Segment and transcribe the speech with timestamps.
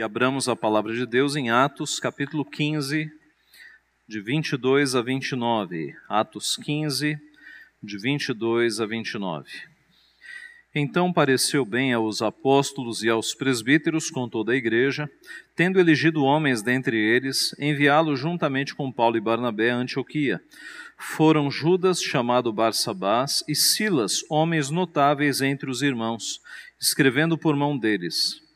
[0.00, 3.12] e abramos a palavra de Deus em Atos, capítulo 15,
[4.08, 5.94] de 22 a 29.
[6.08, 7.18] Atos 15,
[7.82, 9.46] de 22 a 29.
[10.74, 15.06] Então pareceu bem aos apóstolos e aos presbíteros com toda a igreja,
[15.54, 20.40] tendo elegido homens dentre eles, enviá-los juntamente com Paulo e Barnabé a Antioquia.
[20.96, 26.40] Foram Judas, chamado Barsabás, e Silas, homens notáveis entre os irmãos,
[26.80, 28.48] escrevendo por mão deles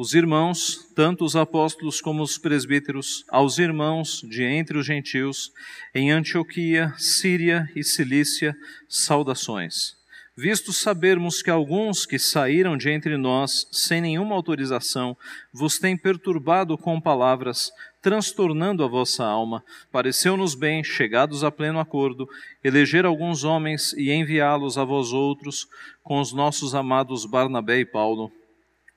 [0.00, 5.52] os irmãos, tanto os apóstolos como os presbíteros, aos irmãos de entre os gentios,
[5.94, 8.56] em Antioquia, Síria e Cilícia,
[8.88, 9.98] saudações.
[10.34, 15.14] Visto sabermos que alguns que saíram de entre nós, sem nenhuma autorização,
[15.52, 17.70] vos têm perturbado com palavras,
[18.00, 19.62] transtornando a vossa alma,
[19.92, 22.26] pareceu-nos bem, chegados a pleno acordo,
[22.64, 25.68] eleger alguns homens e enviá-los a vós outros,
[26.02, 28.32] com os nossos amados Barnabé e Paulo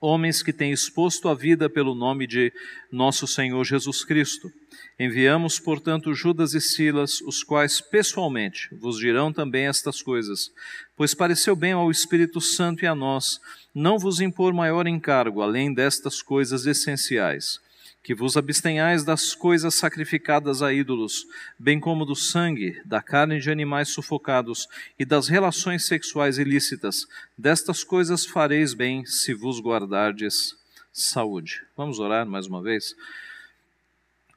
[0.03, 2.51] homens que têm exposto a vida pelo nome de
[2.91, 4.51] nosso Senhor Jesus Cristo.
[4.99, 10.51] Enviamos, portanto, Judas e Silas, os quais pessoalmente vos dirão também estas coisas,
[10.97, 13.39] pois pareceu bem ao Espírito Santo e a nós
[13.73, 17.61] não vos impor maior encargo além destas coisas essenciais
[18.03, 21.25] que vos abstenhais das coisas sacrificadas a ídolos,
[21.57, 24.67] bem como do sangue, da carne de animais sufocados
[24.99, 27.07] e das relações sexuais ilícitas.
[27.37, 30.53] Destas coisas fareis bem se vos guardardes
[30.91, 31.61] saúde.
[31.77, 32.93] Vamos orar mais uma vez?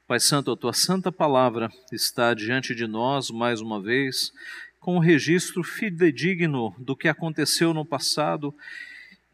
[0.06, 4.32] Pai Santo, a tua santa palavra está diante de nós mais uma vez,
[4.78, 8.54] com o um registro fidedigno do que aconteceu no passado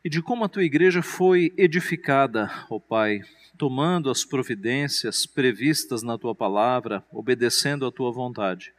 [0.03, 3.21] e de como a tua igreja foi edificada, ó oh Pai
[3.63, 8.73] tomando as providências previstas na tua palavra, obedecendo a tua vontade.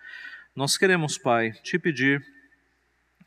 [0.53, 2.21] Nós queremos, Pai, te pedir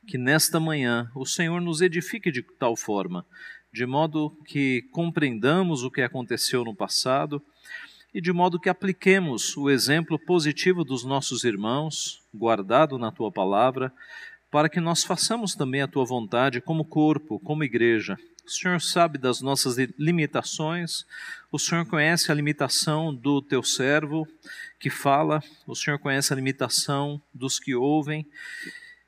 [0.07, 3.25] que nesta manhã o Senhor nos edifique de tal forma,
[3.73, 7.43] de modo que compreendamos o que aconteceu no passado
[8.13, 13.91] e de modo que apliquemos o exemplo positivo dos nossos irmãos, guardado na tua palavra,
[14.51, 19.19] para que nós façamos também a tua vontade como corpo, como igreja, o Senhor sabe
[19.19, 21.05] das nossas limitações,
[21.51, 24.27] o Senhor conhece a limitação do teu servo
[24.79, 28.27] que fala, o Senhor conhece a limitação dos que ouvem.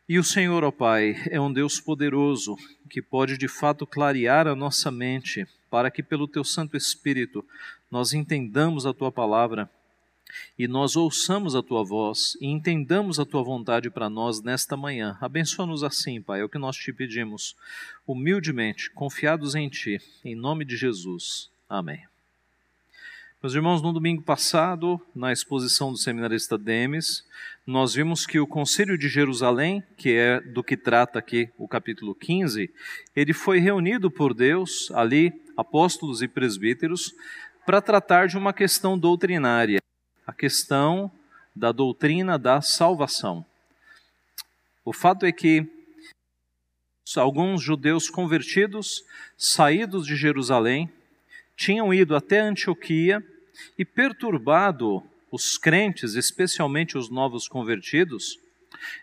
[0.09, 2.57] E o Senhor, ó Pai, é um Deus poderoso
[2.89, 7.45] que pode de fato clarear a nossa mente para que pelo teu Santo Espírito
[7.91, 9.71] nós entendamos a tua palavra
[10.59, 15.19] e nós ouçamos a tua voz e entendamos a tua vontade para nós nesta manhã.
[15.21, 17.55] Abençoa-nos assim, Pai, é o que nós te pedimos,
[18.07, 21.51] humildemente, confiados em ti, em nome de Jesus.
[21.69, 22.08] Amém.
[23.41, 27.25] Meus irmãos, no domingo passado, na exposição do seminarista Demes,
[27.65, 32.17] nós vimos que o Conselho de Jerusalém, que é do que trata aqui o capítulo
[32.17, 32.69] 15,
[33.15, 37.15] ele foi reunido por Deus, ali, apóstolos e presbíteros,
[37.65, 39.81] para tratar de uma questão doutrinária
[40.27, 41.09] a questão
[41.55, 43.47] da doutrina da salvação.
[44.85, 45.65] O fato é que
[47.17, 49.05] alguns judeus convertidos,
[49.37, 50.91] saídos de Jerusalém,
[51.59, 53.21] tinham ido até Antioquia
[53.77, 58.39] e perturbado os crentes, especialmente os novos convertidos,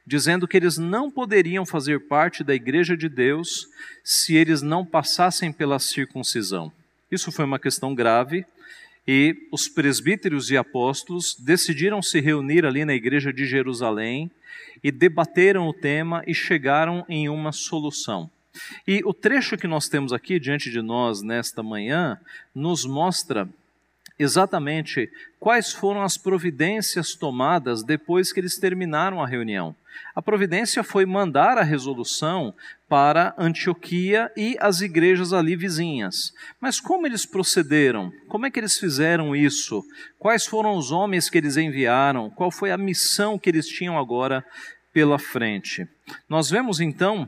[0.07, 3.67] dizendo que eles não poderiam fazer parte da igreja de Deus
[4.03, 6.71] se eles não passassem pela circuncisão.
[7.11, 8.45] Isso foi uma questão grave
[9.05, 14.31] e os presbíteros e apóstolos decidiram se reunir ali na igreja de Jerusalém
[14.81, 18.31] e debateram o tema e chegaram em uma solução.
[18.87, 22.19] E o trecho que nós temos aqui diante de nós nesta manhã
[22.53, 23.49] nos mostra
[24.17, 29.75] exatamente quais foram as providências tomadas depois que eles terminaram a reunião.
[30.13, 32.53] A providência foi mandar a resolução
[32.87, 36.33] para Antioquia e as igrejas ali vizinhas.
[36.59, 38.11] Mas como eles procederam?
[38.27, 39.83] Como é que eles fizeram isso?
[40.19, 42.29] Quais foram os homens que eles enviaram?
[42.29, 44.45] Qual foi a missão que eles tinham agora
[44.93, 45.87] pela frente?
[46.29, 47.27] Nós vemos então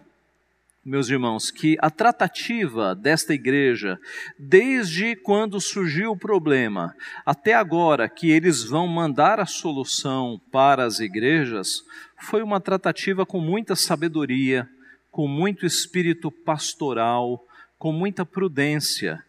[0.88, 4.00] meus irmãos, que a tratativa desta igreja,
[4.40, 6.96] desde quando surgiu o problema
[7.26, 11.84] até agora que eles vão mandar a solução para as igrejas,
[12.22, 14.66] foi uma tratativa com muita sabedoria,
[15.12, 17.46] com muito espírito pastoral,
[17.78, 19.22] com muita prudência.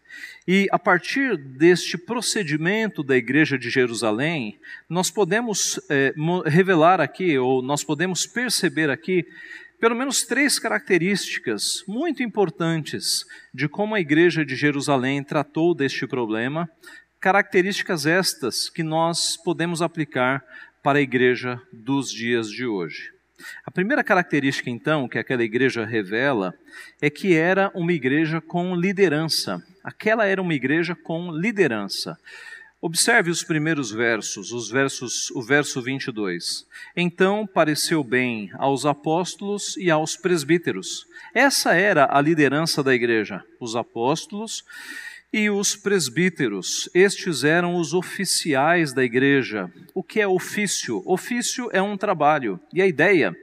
[0.46, 4.58] E a partir deste procedimento da Igreja de Jerusalém,
[4.88, 6.14] nós podemos é,
[6.46, 9.26] revelar aqui, ou nós podemos perceber aqui,
[9.80, 16.68] pelo menos três características muito importantes de como a igreja de Jerusalém tratou deste problema,
[17.20, 20.44] características estas que nós podemos aplicar
[20.82, 23.12] para a igreja dos dias de hoje.
[23.64, 26.54] A primeira característica, então, que aquela igreja revela
[27.00, 29.62] é que era uma igreja com liderança.
[29.84, 32.18] Aquela era uma igreja com liderança.
[32.80, 36.64] Observe os primeiros versos, os versos, o verso 22.
[36.96, 41.04] Então pareceu bem aos apóstolos e aos presbíteros.
[41.34, 44.64] Essa era a liderança da igreja, os apóstolos
[45.32, 46.88] e os presbíteros.
[46.94, 49.68] Estes eram os oficiais da igreja.
[49.92, 51.02] O que é ofício?
[51.04, 52.60] Ofício é um trabalho.
[52.72, 53.36] E a ideia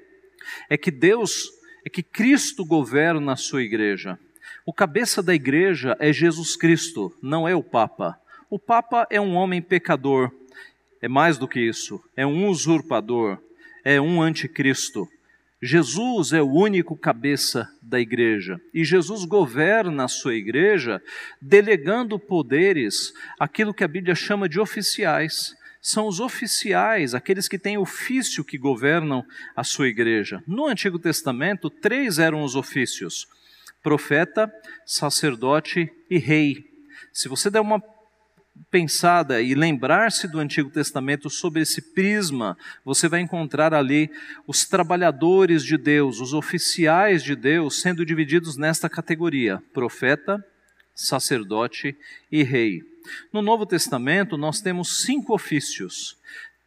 [0.70, 1.52] é que Deus,
[1.86, 4.18] é que Cristo governa a sua igreja.
[4.66, 8.18] O cabeça da igreja é Jesus Cristo, não é o Papa.
[8.56, 10.32] O Papa é um homem pecador,
[11.02, 13.38] é mais do que isso, é um usurpador,
[13.84, 15.10] é um anticristo.
[15.62, 21.04] Jesus é o único cabeça da igreja e Jesus governa a sua igreja
[21.42, 25.54] delegando poderes, aquilo que a Bíblia chama de oficiais.
[25.82, 30.42] São os oficiais, aqueles que têm ofício que governam a sua igreja.
[30.48, 33.28] No Antigo Testamento, três eram os ofícios:
[33.84, 34.50] profeta,
[34.86, 36.74] sacerdote e rei.
[37.12, 37.84] Se você der uma
[38.70, 44.10] pensada e lembrar-se do Antigo Testamento sobre esse prisma, você vai encontrar ali
[44.48, 50.46] os trabalhadores de Deus, os oficiais de Deus, sendo divididos nesta categoria: profeta,
[50.94, 51.96] sacerdote
[52.32, 52.84] e rei.
[53.32, 56.18] No Novo Testamento, nós temos cinco ofícios.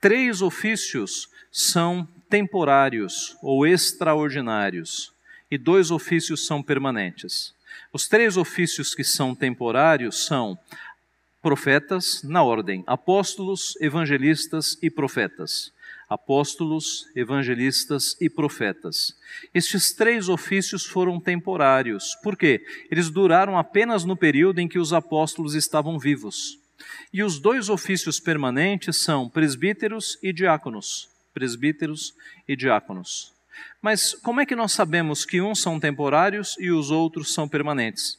[0.00, 5.12] Três ofícios são temporários ou extraordinários,
[5.50, 7.54] e dois ofícios são permanentes.
[7.92, 10.58] Os três ofícios que são temporários são
[11.42, 15.72] profetas na ordem: apóstolos, evangelistas e profetas.
[16.08, 19.14] Apóstolos, evangelistas e profetas.
[19.52, 22.14] Estes três ofícios foram temporários.
[22.22, 22.64] Por quê?
[22.90, 26.58] Eles duraram apenas no período em que os apóstolos estavam vivos.
[27.12, 31.08] E os dois ofícios permanentes são presbíteros e diáconos.
[31.34, 32.14] Presbíteros
[32.46, 33.34] e diáconos.
[33.82, 38.17] Mas como é que nós sabemos que uns são temporários e os outros são permanentes?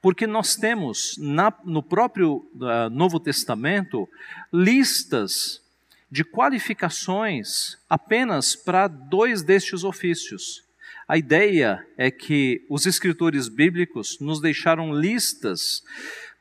[0.00, 4.08] Porque nós temos na, no próprio uh, Novo Testamento
[4.52, 5.62] listas
[6.10, 10.62] de qualificações apenas para dois destes ofícios.
[11.08, 15.82] A ideia é que os escritores bíblicos nos deixaram listas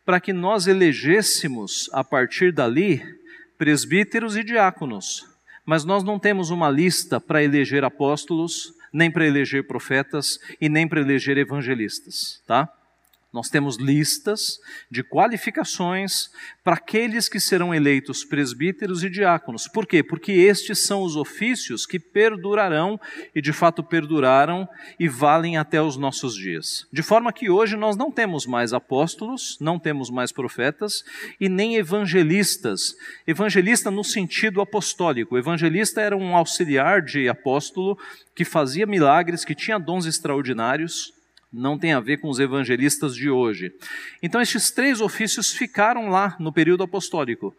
[0.06, 3.02] para que nós elegêssemos a partir dali
[3.58, 5.26] presbíteros e diáconos.
[5.66, 10.88] Mas nós não temos uma lista para eleger apóstolos, nem para eleger profetas e nem
[10.88, 12.70] para eleger evangelistas, tá?
[13.34, 14.60] Nós temos listas
[14.92, 16.30] de qualificações
[16.64, 19.68] para aqueles que serão eleitos presbíteros e diáconos.
[19.68, 20.04] Por quê?
[20.04, 23.00] Porque estes são os ofícios que perdurarão
[23.34, 24.70] e de fato perduraram
[25.00, 26.88] e valem até os nossos dias.
[26.94, 31.04] De forma que hoje nós não temos mais apóstolos, não temos mais profetas
[31.40, 32.96] e nem evangelistas.
[33.26, 35.34] Evangelista no sentido apostólico.
[35.34, 37.98] O evangelista era um auxiliar de apóstolo
[38.36, 41.12] que fazia milagres, que tinha dons extraordinários
[41.54, 43.72] não tem a ver com os evangelistas de hoje.
[44.22, 47.56] Então, estes três ofícios ficaram lá no período apostólico: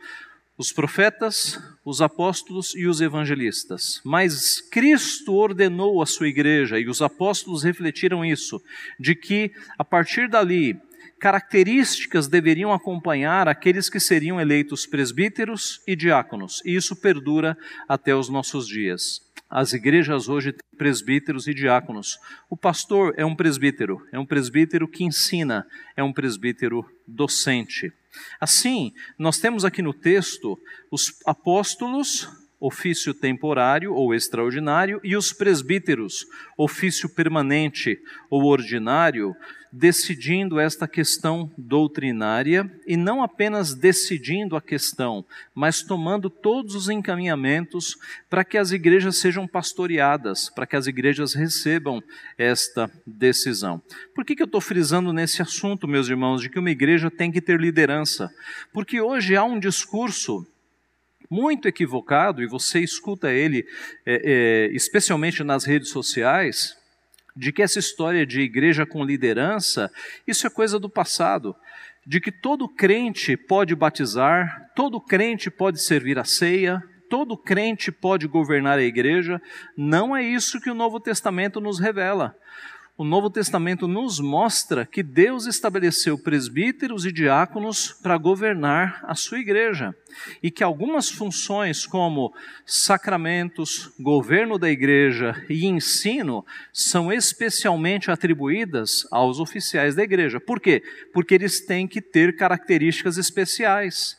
[0.58, 4.00] os profetas, os apóstolos e os evangelistas.
[4.04, 8.60] Mas Cristo ordenou a sua igreja, e os apóstolos refletiram isso,
[8.98, 10.76] de que a partir dali
[11.20, 17.56] características deveriam acompanhar aqueles que seriam eleitos presbíteros e diáconos, e isso perdura
[17.88, 19.22] até os nossos dias.
[19.54, 22.18] As igrejas hoje têm presbíteros e diáconos.
[22.50, 25.64] O pastor é um presbítero, é um presbítero que ensina,
[25.96, 27.92] é um presbítero docente.
[28.40, 30.58] Assim, nós temos aqui no texto
[30.90, 36.26] os apóstolos, ofício temporário ou extraordinário, e os presbíteros,
[36.58, 39.36] ofício permanente ou ordinário,
[39.76, 47.96] decidindo esta questão doutrinária e não apenas decidindo a questão, mas tomando todos os encaminhamentos
[48.30, 52.00] para que as igrejas sejam pastoreadas, para que as igrejas recebam
[52.38, 53.82] esta decisão.
[54.14, 57.32] Por que, que eu estou frisando nesse assunto, meus irmãos, de que uma igreja tem
[57.32, 58.30] que ter liderança?
[58.72, 60.46] Porque hoje há um discurso
[61.28, 63.66] muito equivocado, e você escuta ele,
[64.06, 66.76] é, é, especialmente nas redes sociais,
[67.36, 69.90] de que essa história de igreja com liderança,
[70.26, 71.54] isso é coisa do passado,
[72.06, 78.26] de que todo crente pode batizar, todo crente pode servir a ceia, todo crente pode
[78.26, 79.40] governar a igreja,
[79.76, 82.36] não é isso que o Novo Testamento nos revela
[82.96, 89.40] o Novo Testamento nos mostra que Deus estabeleceu presbíteros e diáconos para governar a sua
[89.40, 89.92] igreja
[90.40, 92.32] e que algumas funções, como
[92.64, 100.38] sacramentos, governo da igreja e ensino, são especialmente atribuídas aos oficiais da igreja.
[100.38, 100.80] Por quê?
[101.12, 104.16] Porque eles têm que ter características especiais.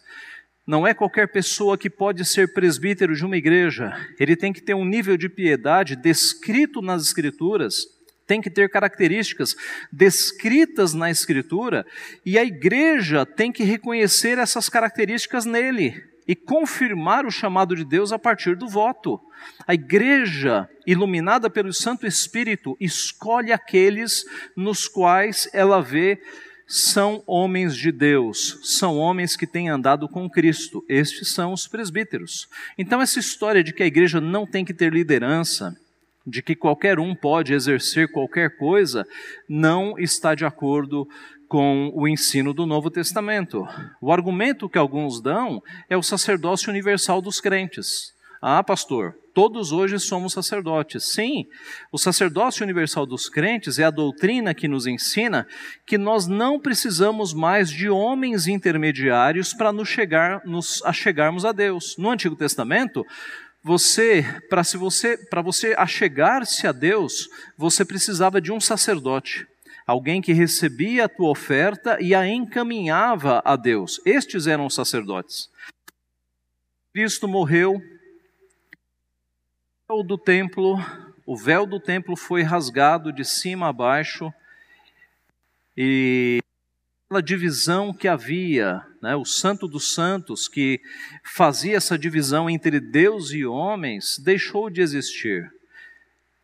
[0.68, 3.94] Não é qualquer pessoa que pode ser presbítero de uma igreja.
[4.20, 7.95] Ele tem que ter um nível de piedade descrito nas Escrituras
[8.26, 9.56] tem que ter características
[9.92, 11.86] descritas na Escritura
[12.26, 18.12] e a igreja tem que reconhecer essas características nele e confirmar o chamado de Deus
[18.12, 19.20] a partir do voto.
[19.68, 26.20] A igreja, iluminada pelo Santo Espírito, escolhe aqueles nos quais ela vê
[26.68, 30.84] são homens de Deus, são homens que têm andado com Cristo.
[30.90, 32.48] Estes são os presbíteros.
[32.76, 35.78] Então, essa história de que a igreja não tem que ter liderança,
[36.26, 39.06] de que qualquer um pode exercer qualquer coisa,
[39.48, 41.08] não está de acordo
[41.48, 43.68] com o ensino do Novo Testamento.
[44.02, 48.14] O argumento que alguns dão é o sacerdócio universal dos crentes.
[48.42, 51.12] Ah, pastor, todos hoje somos sacerdotes.
[51.12, 51.48] Sim,
[51.92, 55.48] o sacerdócio universal dos crentes é a doutrina que nos ensina
[55.86, 61.96] que nós não precisamos mais de homens intermediários para nos chegar, nos achegarmos a Deus.
[61.98, 63.06] No Antigo Testamento,
[63.66, 69.48] você, para se você, para você achegar-se a Deus, você precisava de um sacerdote,
[69.88, 74.00] alguém que recebia a tua oferta e a encaminhava a Deus.
[74.06, 75.50] Estes eram os sacerdotes.
[76.94, 77.82] Cristo morreu,
[79.90, 80.78] o do templo,
[81.26, 84.32] o véu do templo foi rasgado de cima a baixo
[85.76, 86.40] e
[87.16, 90.82] aquela divisão que havia, né, o Santo dos Santos, que
[91.24, 95.50] fazia essa divisão entre Deus e homens, deixou de existir.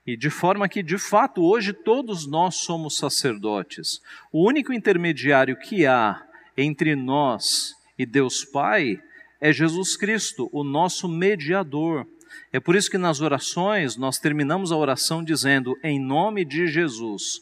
[0.05, 3.99] E de forma que, de fato, hoje todos nós somos sacerdotes.
[4.31, 6.21] O único intermediário que há
[6.55, 9.01] entre nós e Deus Pai
[9.41, 12.07] é Jesus Cristo, o nosso mediador.
[12.53, 17.41] É por isso que nas orações nós terminamos a oração dizendo, em nome de Jesus.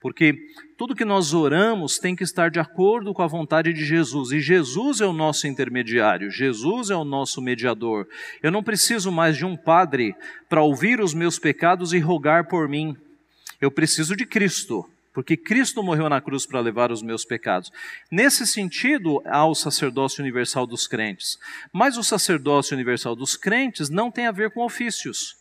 [0.00, 0.34] Porque
[0.78, 4.32] tudo que nós oramos tem que estar de acordo com a vontade de Jesus.
[4.32, 8.08] E Jesus é o nosso intermediário, Jesus é o nosso mediador.
[8.42, 10.14] Eu não preciso mais de um padre
[10.48, 12.96] para ouvir os meus pecados e rogar por mim.
[13.60, 17.70] Eu preciso de Cristo, porque Cristo morreu na cruz para levar os meus pecados.
[18.10, 21.38] Nesse sentido, há o sacerdócio universal dos crentes.
[21.70, 25.36] Mas o sacerdócio universal dos crentes não tem a ver com ofícios.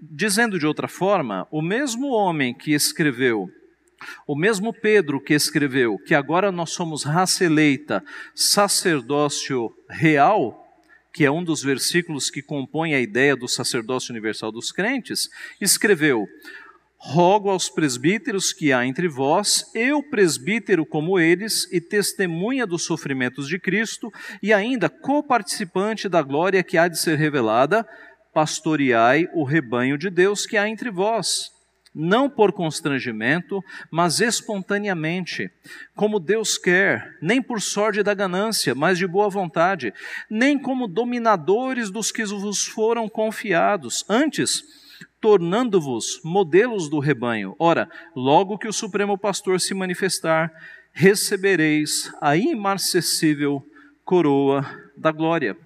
[0.00, 3.50] Dizendo de outra forma, o mesmo homem que escreveu
[4.26, 8.04] o mesmo Pedro que escreveu que agora nós somos raça eleita,
[8.34, 10.66] sacerdócio real,
[11.12, 15.28] que é um dos versículos que compõe a ideia do sacerdócio universal dos crentes,
[15.60, 16.26] escreveu:
[16.96, 23.48] Rogo aos presbíteros que há entre vós, eu presbítero como eles, e testemunha dos sofrimentos
[23.48, 27.86] de Cristo, e ainda coparticipante da glória que há de ser revelada,
[28.32, 31.59] pastoreai o rebanho de Deus que há entre vós
[31.94, 35.50] não por constrangimento, mas espontaneamente,
[35.94, 39.92] como Deus quer, nem por sorte da ganância, mas de boa vontade,
[40.28, 44.62] nem como dominadores dos que vos foram confiados, antes,
[45.20, 47.54] tornando-vos modelos do rebanho.
[47.58, 50.52] Ora, logo que o Supremo Pastor se manifestar,
[50.92, 53.66] recebereis a imarcessível
[54.04, 54.64] coroa
[54.96, 55.56] da glória.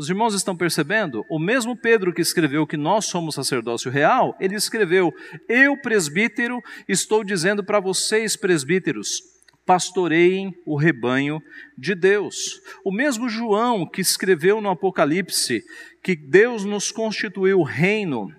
[0.00, 1.26] Os irmãos estão percebendo?
[1.28, 5.12] O mesmo Pedro que escreveu que nós somos sacerdócio real, ele escreveu:
[5.46, 9.20] Eu, presbítero, estou dizendo para vocês, presbíteros,
[9.66, 11.38] pastoreiem o rebanho
[11.76, 12.62] de Deus.
[12.82, 15.62] O mesmo João que escreveu no Apocalipse
[16.02, 18.34] que Deus nos constituiu reino,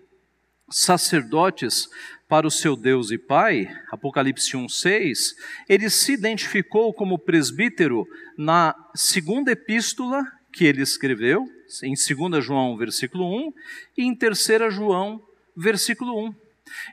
[0.67, 1.87] sacerdotes
[2.27, 5.35] para o seu Deus e Pai, Apocalipse 1:6,
[5.69, 8.03] ele se identificou como presbítero
[8.35, 11.49] na segunda epístola que ele escreveu,
[11.83, 13.53] em 2 João, versículo 1,
[13.97, 15.21] e em 3 João,
[15.55, 16.35] versículo 1.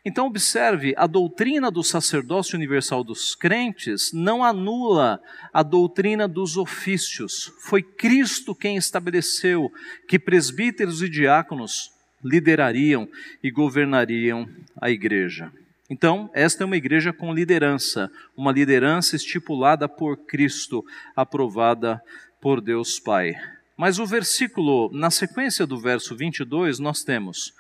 [0.05, 5.21] Então, observe, a doutrina do sacerdócio universal dos crentes não anula
[5.53, 7.53] a doutrina dos ofícios.
[7.61, 9.73] Foi Cristo quem estabeleceu
[10.07, 11.93] que presbíteros e diáconos
[12.25, 13.09] liderariam
[13.43, 14.49] e governariam
[14.81, 15.53] a igreja.
[15.91, 20.85] Então, esta é uma igreja com liderança, uma liderança estipulada por Cristo,
[21.17, 22.03] aprovada
[22.41, 23.35] por Deus Pai.
[23.77, 27.53] Mas o versículo, na sequência do verso 22, nós temos: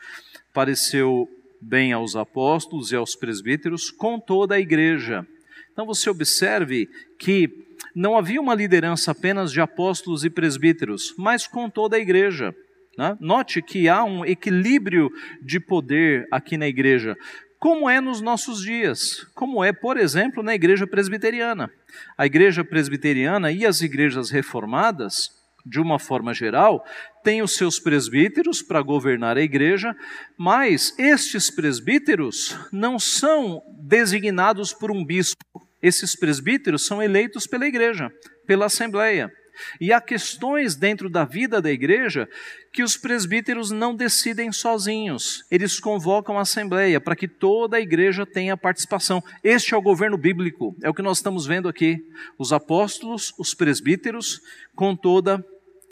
[0.52, 1.28] pareceu
[1.61, 5.26] bem aos apóstolos e aos presbíteros com toda a igreja.
[5.73, 7.49] Então você observe que
[7.94, 12.54] não havia uma liderança apenas de apóstolos e presbíteros, mas com toda a igreja.
[12.97, 13.16] Né?
[13.20, 17.16] Note que há um equilíbrio de poder aqui na igreja
[17.58, 21.70] como é nos nossos dias, como é, por exemplo, na igreja presbiteriana.
[22.16, 25.30] A igreja presbiteriana e as igrejas reformadas,
[25.66, 26.84] de uma forma geral,
[27.24, 29.94] têm os seus presbíteros para governar a igreja,
[30.36, 35.44] mas estes presbíteros não são designados por um bispo.
[35.82, 38.10] Esses presbíteros são eleitos pela igreja,
[38.46, 39.32] pela assembleia.
[39.80, 42.28] E há questões dentro da vida da igreja
[42.72, 45.44] que os presbíteros não decidem sozinhos.
[45.50, 49.22] Eles convocam a assembleia para que toda a igreja tenha participação.
[49.42, 52.04] Este é o governo bíblico, é o que nós estamos vendo aqui.
[52.38, 54.40] Os apóstolos, os presbíteros,
[54.74, 55.44] com toda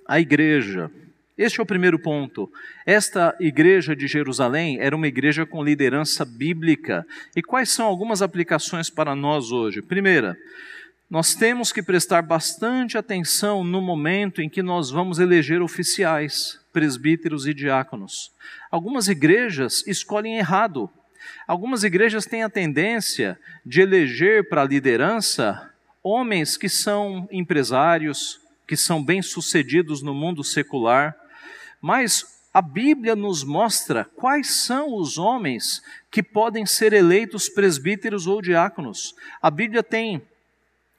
[0.07, 0.91] a igreja.
[1.37, 2.51] Este é o primeiro ponto.
[2.87, 7.07] Esta igreja de Jerusalém era uma igreja com liderança bíblica.
[7.35, 9.83] E quais são algumas aplicações para nós hoje?
[9.83, 10.39] Primeira,
[11.09, 17.47] nós temos que prestar bastante atenção no momento em que nós vamos eleger oficiais, presbíteros
[17.47, 18.33] e diáconos.
[18.71, 20.91] Algumas igrejas escolhem errado.
[21.47, 25.71] Algumas igrejas têm a tendência de eleger para a liderança
[26.03, 31.17] homens que são empresários, que são bem-sucedidos no mundo secular,
[31.81, 38.43] mas a Bíblia nos mostra quais são os homens que podem ser eleitos presbíteros ou
[38.43, 39.15] diáconos.
[39.41, 40.23] A Bíblia tem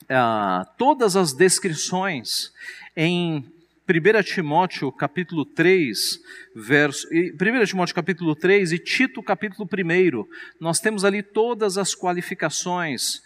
[0.09, 2.51] ah, todas as descrições
[2.95, 3.43] em
[3.87, 6.19] 1 Timóteo capítulo 3,
[6.55, 10.25] verso, 1 Timóteo capítulo 3 e Tito capítulo 1.
[10.59, 13.21] Nós temos ali todas as qualificações,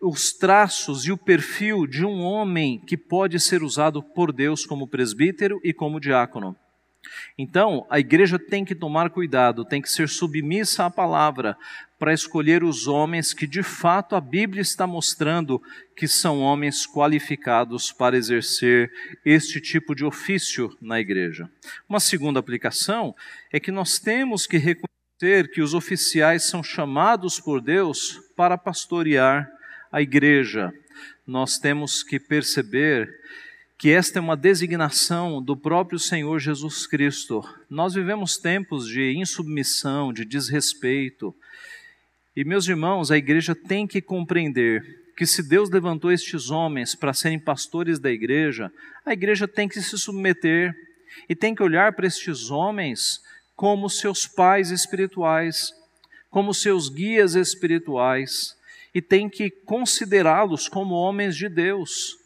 [0.00, 4.86] os traços e o perfil de um homem que pode ser usado por Deus como
[4.86, 6.56] presbítero e como diácono.
[7.36, 11.56] Então, a igreja tem que tomar cuidado, tem que ser submissa à palavra
[11.98, 15.62] para escolher os homens que de fato a Bíblia está mostrando
[15.96, 18.90] que são homens qualificados para exercer
[19.24, 21.48] este tipo de ofício na igreja.
[21.88, 23.14] Uma segunda aplicação
[23.52, 29.48] é que nós temos que reconhecer que os oficiais são chamados por Deus para pastorear
[29.92, 30.72] a igreja.
[31.24, 33.08] Nós temos que perceber
[33.82, 37.42] que esta é uma designação do próprio Senhor Jesus Cristo.
[37.68, 41.34] Nós vivemos tempos de insubmissão, de desrespeito.
[42.36, 47.12] E, meus irmãos, a igreja tem que compreender que se Deus levantou estes homens para
[47.12, 48.70] serem pastores da igreja,
[49.04, 50.72] a igreja tem que se submeter
[51.28, 53.20] e tem que olhar para estes homens
[53.56, 55.72] como seus pais espirituais,
[56.30, 58.56] como seus guias espirituais,
[58.94, 62.21] e tem que considerá-los como homens de Deus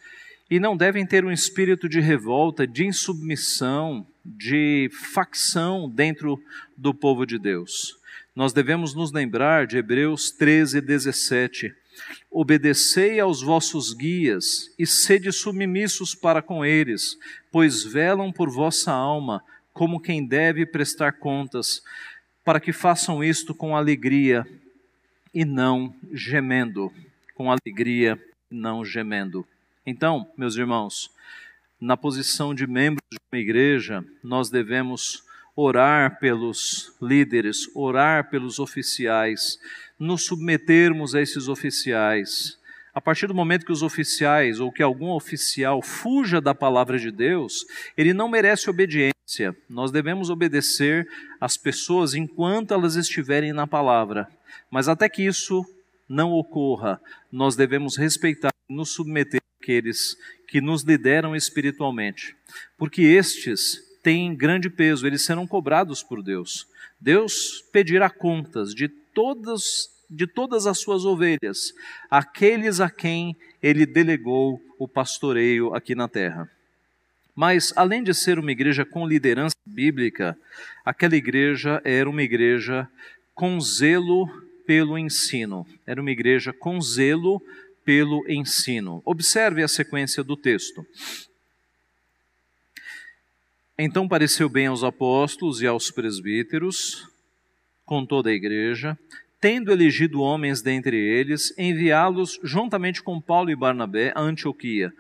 [0.51, 6.41] e não devem ter um espírito de revolta, de insubmissão, de facção dentro
[6.77, 7.99] do povo de Deus.
[8.35, 11.75] Nós devemos nos lembrar de Hebreus 13, 17.
[12.31, 17.19] Obedecei aos vossos guias e sede submissos para com eles,
[17.51, 19.43] pois velam por vossa alma,
[19.73, 21.83] como quem deve prestar contas,
[22.45, 24.47] para que façam isto com alegria
[25.35, 26.93] e não gemendo.
[27.35, 29.47] Com alegria, não gemendo.
[29.87, 31.13] Então, meus irmãos,
[31.81, 35.23] na posição de membros de uma igreja, nós devemos
[35.55, 39.61] orar pelos líderes, orar pelos oficiais,
[39.97, 42.59] nos submetermos a esses oficiais.
[42.93, 47.13] A partir do momento que os oficiais ou que algum oficial fuja da palavra de
[47.13, 47.65] Deus,
[47.97, 49.57] ele não merece obediência.
[49.71, 51.09] Nós devemos obedecer
[51.41, 54.29] às pessoas enquanto elas estiverem na palavra.
[54.69, 55.65] Mas até que isso
[56.09, 60.17] não ocorra, nós devemos respeitar nos submeter aqueles
[60.49, 62.37] que nos lideram espiritualmente,
[62.79, 66.69] porque estes têm grande peso, eles serão cobrados por Deus.
[67.01, 71.75] Deus pedirá contas de todas de todas as suas ovelhas,
[72.09, 76.49] aqueles a quem ele delegou o pastoreio aqui na terra.
[77.35, 80.39] Mas, além de ser uma igreja com liderança bíblica,
[80.85, 82.89] aquela igreja era uma igreja
[83.35, 84.29] com zelo
[84.65, 87.43] pelo ensino, era uma igreja com zelo
[87.87, 89.01] pelo ensino.
[89.05, 90.85] Observe a sequência do texto.
[93.79, 97.07] Então pareceu bem aos apóstolos e aos presbíteros,
[97.85, 98.99] com toda a igreja,
[99.41, 104.93] tendo elegido homens dentre eles, enviá-los juntamente com Paulo e Barnabé a Antioquia.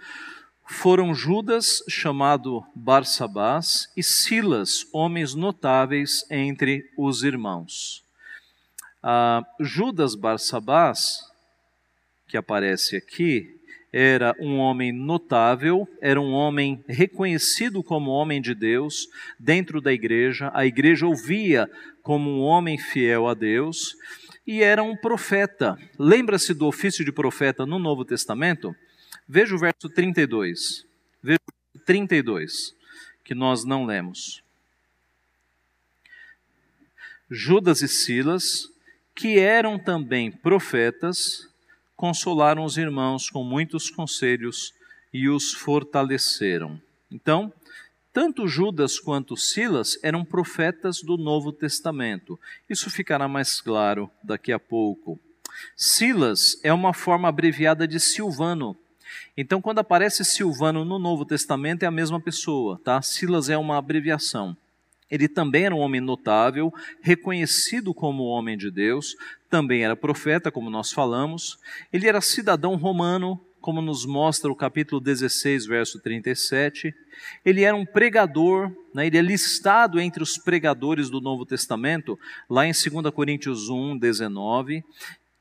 [0.64, 8.04] Foram Judas, chamado Barsabás, e Silas, homens notáveis entre os irmãos.
[9.02, 11.25] Ah, Judas Barsabás
[12.26, 13.56] que aparece aqui
[13.92, 19.08] era um homem notável, era um homem reconhecido como homem de Deus
[19.38, 21.70] dentro da igreja, a igreja ouvia
[22.02, 23.96] como um homem fiel a Deus
[24.46, 25.78] e era um profeta.
[25.98, 28.76] Lembra-se do ofício de profeta no Novo Testamento?
[29.26, 30.84] Veja o verso 32.
[31.22, 32.74] Veja o verso 32,
[33.24, 34.42] que nós não lemos.
[37.30, 38.68] Judas e Silas,
[39.14, 41.48] que eram também profetas,
[41.96, 44.74] consolaram os irmãos com muitos conselhos
[45.12, 46.80] e os fortaleceram.
[47.10, 47.52] Então,
[48.12, 52.38] tanto Judas quanto Silas eram profetas do Novo Testamento.
[52.68, 55.18] Isso ficará mais claro daqui a pouco.
[55.76, 58.76] Silas é uma forma abreviada de Silvano.
[59.36, 63.00] Então, quando aparece Silvano no Novo Testamento, é a mesma pessoa, tá?
[63.02, 64.56] Silas é uma abreviação.
[65.10, 69.14] Ele também era um homem notável, reconhecido como homem de Deus,
[69.48, 71.58] também era profeta, como nós falamos.
[71.92, 76.94] Ele era cidadão romano, como nos mostra o capítulo 16, verso 37.
[77.44, 79.06] Ele era um pregador, né?
[79.06, 84.84] ele é listado entre os pregadores do Novo Testamento, lá em 2 Coríntios 1, 19.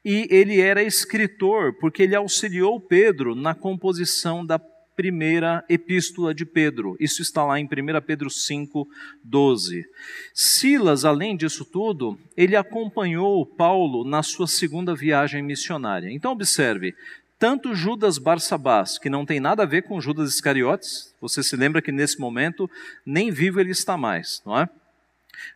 [0.04, 4.60] E ele era escritor, porque ele auxiliou Pedro na composição da
[4.96, 6.96] primeira epístola de Pedro.
[7.00, 7.68] Isso está lá em 1
[8.06, 8.88] Pedro 5,
[9.24, 9.86] 12.
[10.34, 16.10] Silas, além disso tudo, ele acompanhou Paulo na sua segunda viagem missionária.
[16.12, 16.96] Então, observe,
[17.38, 21.82] tanto Judas Barsabás, que não tem nada a ver com Judas Iscariotes, você se lembra
[21.82, 22.70] que nesse momento
[23.06, 24.70] nem vivo ele está mais, não é?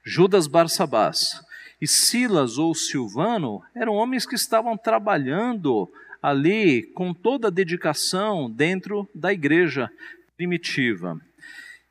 [0.04, 1.42] Judas Barsabás
[1.82, 5.90] e Silas ou Silvano eram homens que estavam trabalhando
[6.22, 9.90] ali com toda a dedicação dentro da igreja
[10.36, 11.20] primitiva.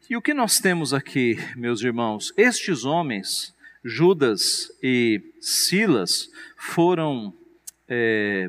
[0.08, 2.32] E o que nós temos aqui, meus irmãos?
[2.36, 7.34] Estes homens, Judas e Silas, foram,
[7.86, 8.48] é,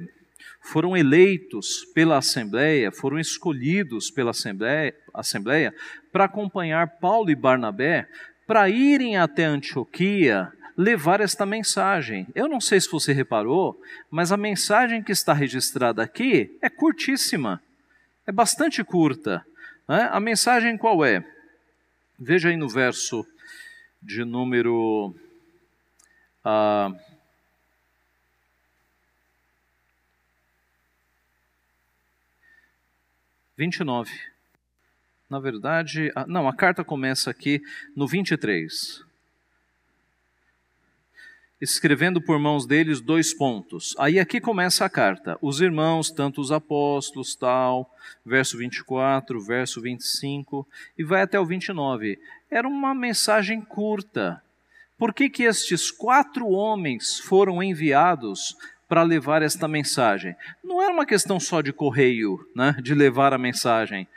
[0.61, 5.73] foram eleitos pela Assembleia, foram escolhidos pela Assembleia, Assembleia
[6.11, 8.07] para acompanhar Paulo e Barnabé
[8.47, 12.25] para irem até Antioquia levar esta mensagem.
[12.33, 13.77] Eu não sei se você reparou,
[14.09, 17.61] mas a mensagem que está registrada aqui é curtíssima,
[18.25, 19.45] é bastante curta.
[19.85, 20.07] Né?
[20.09, 21.21] A mensagem qual é?
[22.17, 23.27] Veja aí no verso
[24.01, 25.13] de número.
[26.45, 26.97] Uh,
[33.57, 34.17] Vinte e nove.
[35.29, 37.61] Na verdade, não, a carta começa aqui
[37.93, 39.09] no 23
[41.62, 43.95] escrevendo por mãos deles dois pontos.
[44.00, 45.38] Aí aqui começa a carta.
[45.41, 47.93] Os irmãos, tanto os apóstolos, tal,
[48.26, 50.67] verso 24, verso 25
[50.98, 52.17] e vai até o 29.
[52.50, 54.41] Era uma mensagem curta.
[54.98, 58.56] Por que que estes quatro homens foram enviados
[58.88, 60.36] para levar esta mensagem?
[60.63, 64.08] Não era uma questão só de correio, né, de levar a mensagem.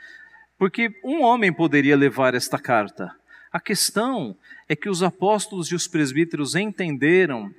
[0.57, 3.13] Porque um homem poderia levar esta carta.
[3.51, 4.35] A questão
[4.67, 7.51] é que os apóstolos e os presbíteros entenderam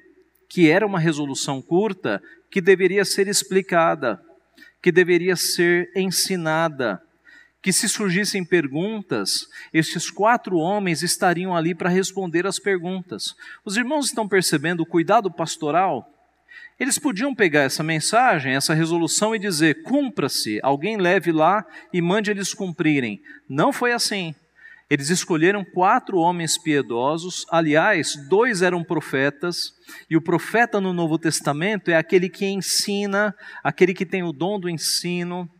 [0.48, 4.20] que era uma resolução curta que deveria ser explicada,
[4.82, 7.02] que deveria ser ensinada,
[7.60, 13.34] que se surgissem perguntas, estes quatro homens estariam ali para responder as perguntas.
[13.64, 16.06] Os irmãos estão percebendo o cuidado pastoral?
[16.78, 22.30] Eles podiam pegar essa mensagem, essa resolução e dizer: cumpra-se, alguém leve lá e mande
[22.30, 23.22] eles cumprirem.
[23.48, 24.34] Não foi assim.
[24.94, 29.74] Eles escolheram quatro homens piedosos, aliás, dois eram profetas,
[30.08, 34.60] e o profeta no Novo Testamento é aquele que ensina, aquele que tem o dom
[34.60, 35.50] do ensino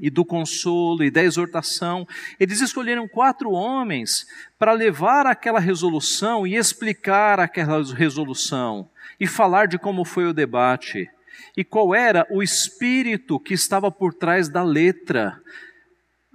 [0.00, 2.08] e do consolo e da exortação.
[2.40, 4.26] Eles escolheram quatro homens
[4.58, 8.88] para levar aquela resolução e explicar aquela resolução
[9.20, 11.10] e falar de como foi o debate
[11.54, 15.38] e qual era o espírito que estava por trás da letra.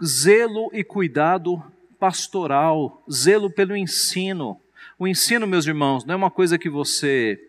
[0.05, 1.72] Zelo e cuidado
[2.03, 4.59] pastoral, zelo pelo ensino.
[4.99, 7.39] O ensino, meus irmãos, não é uma coisa que você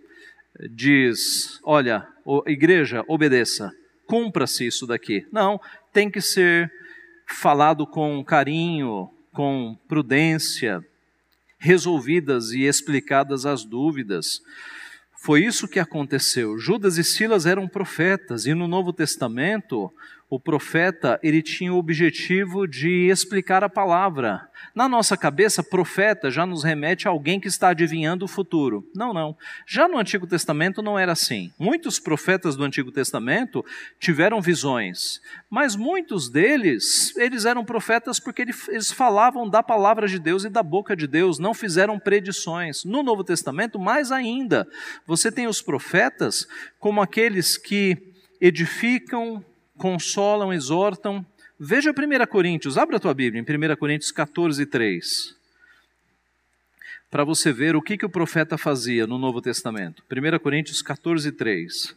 [0.70, 2.06] diz, olha,
[2.46, 3.72] igreja, obedeça,
[4.06, 5.26] cumpra-se isso daqui.
[5.32, 5.60] Não,
[5.92, 6.72] tem que ser
[7.26, 10.86] falado com carinho, com prudência,
[11.58, 14.40] resolvidas e explicadas as dúvidas.
[15.16, 16.56] Foi isso que aconteceu.
[16.60, 19.92] Judas e Silas eram profetas e no Novo Testamento
[20.28, 24.48] o profeta ele tinha o objetivo de explicar a palavra.
[24.74, 28.88] Na nossa cabeça, profeta já nos remete a alguém que está adivinhando o futuro.
[28.94, 29.36] Não, não.
[29.66, 31.52] Já no Antigo Testamento não era assim.
[31.58, 33.64] Muitos profetas do Antigo Testamento
[34.00, 40.44] tiveram visões, mas muitos deles, eles eram profetas porque eles falavam da palavra de Deus
[40.44, 42.84] e da boca de Deus, não fizeram predições.
[42.84, 44.66] No Novo Testamento, mais ainda,
[45.06, 46.46] você tem os profetas
[46.78, 49.44] como aqueles que edificam,
[49.76, 51.24] consolam, exortam.
[51.58, 55.36] Veja 1 Coríntios, abra a tua Bíblia, em 1 Coríntios 14, 3.
[57.10, 60.02] Para você ver o que, que o profeta fazia no Novo Testamento.
[60.10, 61.96] 1 Coríntios 14, 3.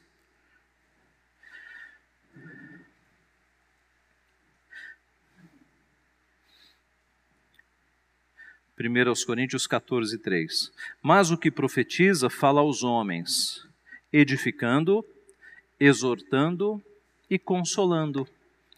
[8.76, 10.72] Primeiro aos Coríntios 14, 3.
[11.02, 13.68] Mas o que profetiza fala aos homens,
[14.14, 15.04] edificando,
[15.80, 16.80] exortando
[17.30, 18.28] e consolando.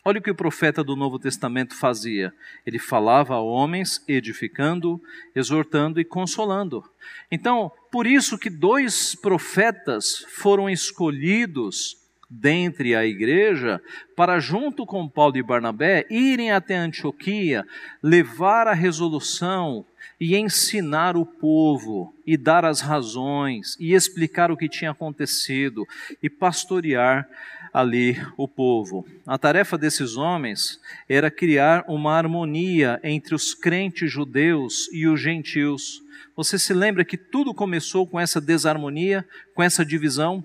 [0.03, 2.33] Olha o que o profeta do Novo Testamento fazia.
[2.65, 5.01] Ele falava a homens, edificando,
[5.35, 6.83] exortando e consolando.
[7.29, 11.97] Então, por isso que dois profetas foram escolhidos
[12.29, 13.81] dentre a igreja,
[14.15, 17.65] para, junto com Paulo e Barnabé, irem até Antioquia,
[18.03, 19.83] levar a resolução
[20.19, 25.87] e ensinar o povo, e dar as razões, e explicar o que tinha acontecido,
[26.21, 27.27] e pastorear
[27.73, 29.05] ali o povo.
[29.25, 36.03] A tarefa desses homens era criar uma harmonia entre os crentes judeus e os gentios.
[36.35, 40.43] Você se lembra que tudo começou com essa desarmonia, com essa divisão?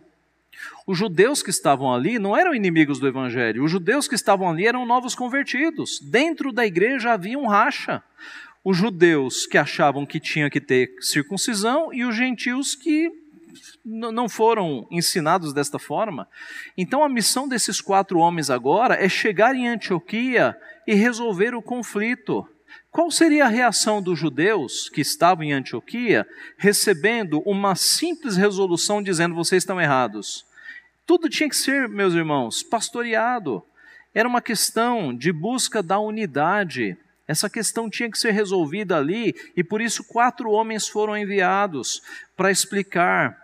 [0.87, 4.67] Os judeus que estavam ali não eram inimigos do evangelho, os judeus que estavam ali
[4.67, 6.01] eram novos convertidos.
[6.01, 8.03] Dentro da igreja havia um racha.
[8.63, 13.11] Os judeus que achavam que tinha que ter circuncisão e os gentios que
[13.85, 16.27] não foram ensinados desta forma.
[16.77, 22.49] Então a missão desses quatro homens agora é chegar em Antioquia e resolver o conflito.
[22.91, 29.35] Qual seria a reação dos judeus que estavam em Antioquia recebendo uma simples resolução dizendo
[29.35, 30.47] vocês estão errados?
[31.07, 33.63] Tudo tinha que ser, meus irmãos, pastoreado.
[34.15, 36.97] Era uma questão de busca da unidade.
[37.27, 42.01] Essa questão tinha que ser resolvida ali e por isso quatro homens foram enviados
[42.37, 43.44] para explicar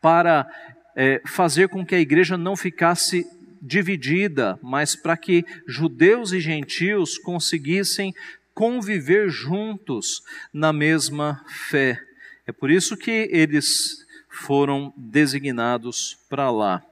[0.00, 0.48] para
[0.96, 3.26] é, fazer com que a igreja não ficasse
[3.60, 8.14] dividida, mas para que judeus e gentios conseguissem
[8.54, 12.00] conviver juntos na mesma fé.
[12.46, 16.82] É por isso que eles foram designados para lá.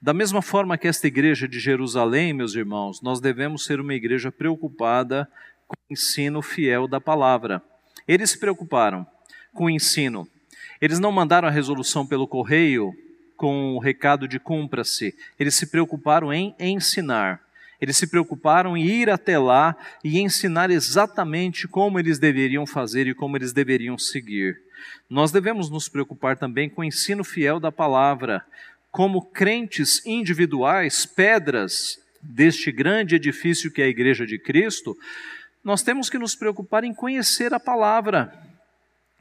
[0.00, 4.30] Da mesma forma que esta igreja de Jerusalém, meus irmãos, nós devemos ser uma igreja
[4.30, 5.28] preocupada
[5.66, 7.60] com o ensino fiel da palavra.
[8.06, 9.06] Eles se preocuparam
[9.52, 10.28] com o ensino
[10.80, 12.94] eles não mandaram a resolução pelo correio
[13.36, 15.14] com o recado de cumpra-se.
[15.38, 17.40] Eles se preocuparam em ensinar.
[17.80, 23.14] Eles se preocuparam em ir até lá e ensinar exatamente como eles deveriam fazer e
[23.14, 24.60] como eles deveriam seguir.
[25.08, 28.44] Nós devemos nos preocupar também com o ensino fiel da palavra.
[28.90, 34.96] Como crentes individuais, pedras deste grande edifício que é a Igreja de Cristo,
[35.62, 38.32] nós temos que nos preocupar em conhecer a palavra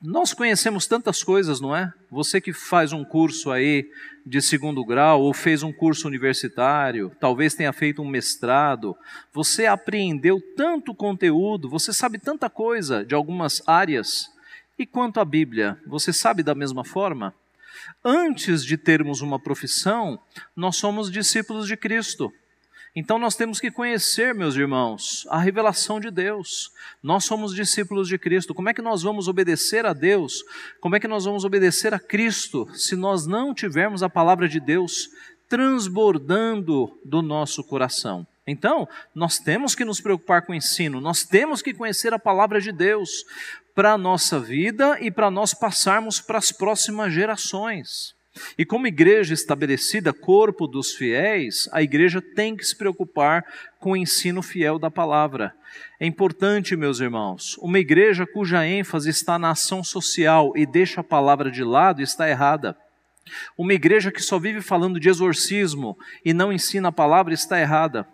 [0.02, 1.92] nós conhecemos tantas coisas, não é?
[2.12, 3.90] Você que faz um curso aí
[4.24, 8.96] de segundo grau ou fez um curso universitário, talvez tenha feito um mestrado,
[9.34, 14.30] você apreendeu tanto conteúdo, você sabe tanta coisa de algumas áreas.
[14.78, 17.34] E quanto à Bíblia, você sabe da mesma forma?
[18.06, 20.20] Antes de termos uma profissão,
[20.56, 22.32] nós somos discípulos de Cristo.
[23.00, 26.72] Então nós temos que conhecer, meus irmãos, a revelação de Deus.
[27.04, 28.56] Nós somos discípulos de Cristo.
[28.56, 30.44] Como é que nós vamos obedecer a Deus?
[30.82, 34.60] Como é que nós vamos obedecer a Cristo se nós não tivermos a palavra de
[34.60, 35.12] Deus
[35.48, 38.26] transbordando do nosso coração?
[38.48, 42.60] Então, nós temos que nos preocupar com o ensino, nós temos que conhecer a palavra
[42.60, 43.26] de Deus
[43.76, 48.17] para a nossa vida e para nós passarmos para as próximas gerações.
[48.58, 53.46] E como igreja estabelecida, corpo dos fiéis, a igreja tem que se preocupar
[53.80, 55.54] com o ensino fiel da palavra.
[56.00, 61.04] É importante, meus irmãos, uma igreja cuja ênfase está na ação social e deixa a
[61.04, 62.78] palavra de lado está errada.
[63.58, 68.08] Uma igreja que só vive falando de exorcismo e não ensina a palavra está errada.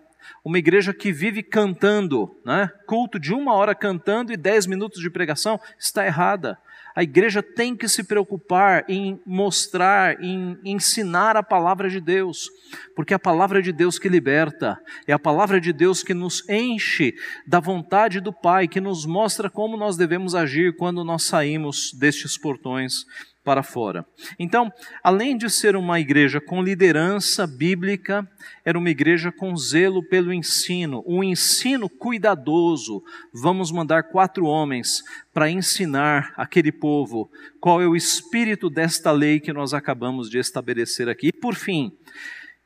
[0.44, 2.70] Uma igreja que vive cantando, né?
[2.86, 6.58] culto de uma hora cantando e dez minutos de pregação, está errada.
[6.95, 12.49] A igreja tem que se preocupar em mostrar, em ensinar a palavra de Deus,
[12.95, 16.47] porque é a palavra de Deus que liberta, é a palavra de Deus que nos
[16.47, 17.15] enche
[17.47, 22.38] da vontade do Pai, que nos mostra como nós devemos agir quando nós saímos destes
[22.38, 23.06] portões
[23.43, 24.06] para fora.
[24.39, 24.71] Então,
[25.03, 28.27] além de ser uma igreja com liderança bíblica,
[28.63, 33.03] era uma igreja com zelo pelo ensino, um ensino cuidadoso.
[33.34, 35.03] Vamos mandar quatro homens
[35.34, 37.29] para ensinar aquele povo
[37.60, 41.27] qual é o espírito desta lei que nós acabamos de estabelecer aqui.
[41.27, 41.91] E por fim,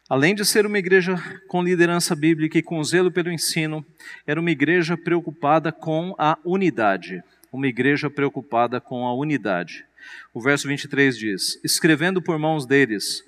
[0.09, 1.17] Além de ser uma igreja
[1.49, 3.85] com liderança bíblica e com zelo pelo ensino,
[4.25, 7.21] era uma igreja preocupada com a unidade.
[7.51, 9.86] Uma igreja preocupada com a unidade.
[10.33, 13.23] O verso 23 diz: Escrevendo por mãos deles,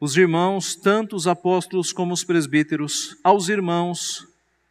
[0.00, 4.26] os irmãos, tanto os apóstolos como os presbíteros, aos irmãos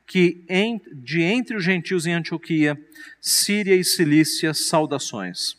[0.05, 0.43] que
[0.91, 2.77] de entre os gentios em Antioquia,
[3.21, 5.55] Síria e Cilícia, saudações.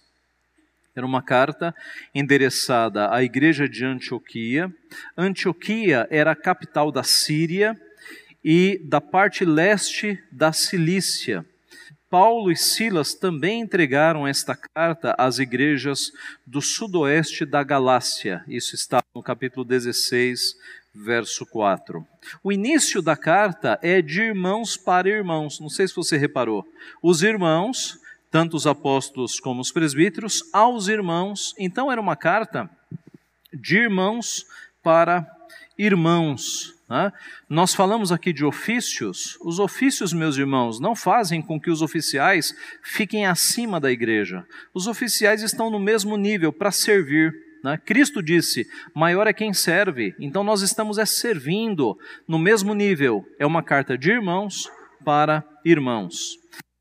[0.95, 1.75] Era uma carta
[2.15, 4.71] endereçada à igreja de Antioquia.
[5.17, 7.75] Antioquia era a capital da Síria
[8.45, 11.47] e da parte leste da Cilícia.
[12.13, 16.13] Paulo e Silas também entregaram esta carta às igrejas
[16.47, 18.45] do sudoeste da Galácia.
[18.47, 20.55] Isso está no capítulo 16,
[20.95, 22.07] verso 4.
[22.45, 25.59] O início da carta é de irmãos para irmãos.
[25.59, 26.69] Não sei se você reparou.
[27.03, 27.99] Os irmãos,
[28.31, 31.55] tanto os apóstolos como os presbíteros, aos irmãos.
[31.59, 32.69] Então era uma carta
[33.55, 34.45] de irmãos
[34.83, 35.27] para
[35.79, 36.72] irmãos.
[36.93, 37.11] Né?
[37.49, 39.39] Nós falamos aqui de ofícios.
[39.41, 44.45] Os ofícios, meus irmãos, não fazem com que os oficiais fiquem acima da igreja.
[44.75, 47.33] Os oficiais estão no mesmo nível para servir.
[47.65, 47.79] Né?
[47.79, 50.15] Cristo disse: maior é quem serve.
[50.21, 51.97] Então nós estamos é servindo
[52.29, 53.25] no mesmo nível.
[53.39, 54.71] É uma carta de irmãos
[55.03, 56.37] para irmãos.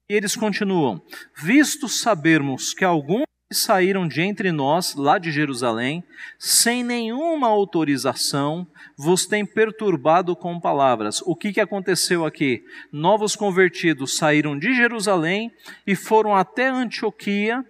[0.10, 1.02] E eles continuam:
[1.38, 6.04] visto sabermos que alguns saíram de entre nós, lá de Jerusalém,
[6.40, 8.66] sem nenhuma autorização,
[8.98, 11.22] vos têm perturbado com palavras.
[11.26, 12.64] O que, que aconteceu aqui?
[12.92, 15.52] Novos convertidos saíram de Jerusalém
[15.86, 17.66] e foram até Antioquia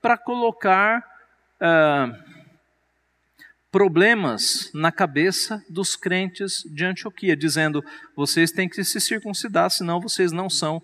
[0.00, 1.04] para colocar
[1.60, 2.12] ah,
[3.70, 7.82] problemas na cabeça dos crentes de Antioquia, dizendo:
[8.14, 10.82] vocês têm que se circuncidar, senão vocês não são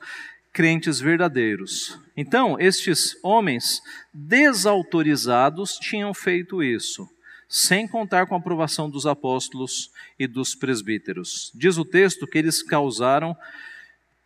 [0.52, 1.98] crentes verdadeiros.
[2.16, 3.80] Então, estes homens
[4.12, 7.08] desautorizados tinham feito isso,
[7.48, 11.52] sem contar com a aprovação dos apóstolos e dos presbíteros.
[11.54, 13.37] Diz o texto que eles causaram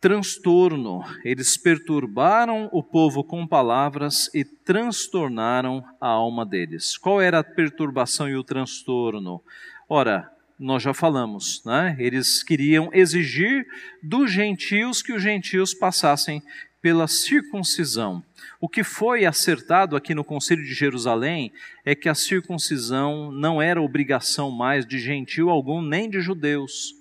[0.03, 6.97] transtorno, eles perturbaram o povo com palavras e transtornaram a alma deles.
[6.97, 9.41] Qual era a perturbação e o transtorno?
[9.87, 10.29] Ora,
[10.63, 11.95] nós já falamos, né?
[11.99, 13.67] Eles queriam exigir
[14.01, 16.41] dos gentios que os gentios passassem
[16.81, 18.23] pela circuncisão.
[18.61, 21.51] O que foi acertado aqui no Conselho de Jerusalém
[21.83, 26.95] é que a circuncisão não era obrigação mais de gentio algum, nem de judeus.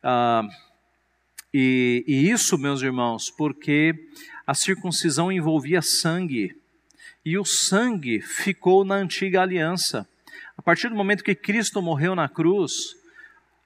[0.00, 0.46] Ah,
[1.52, 3.92] e, e isso, meus irmãos, porque
[4.46, 6.56] a circuncisão envolvia sangue,
[7.24, 10.06] e o sangue ficou na antiga aliança.
[10.64, 12.96] Partir do momento que Cristo morreu na cruz,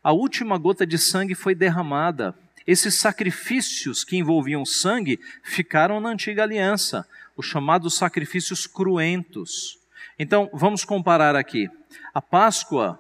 [0.03, 2.35] a última gota de sangue foi derramada.
[2.67, 7.07] Esses sacrifícios que envolviam sangue ficaram na antiga aliança,
[7.37, 9.79] os chamados sacrifícios cruentos.
[10.19, 11.71] Então, vamos comparar aqui.
[12.13, 12.99] A Páscoa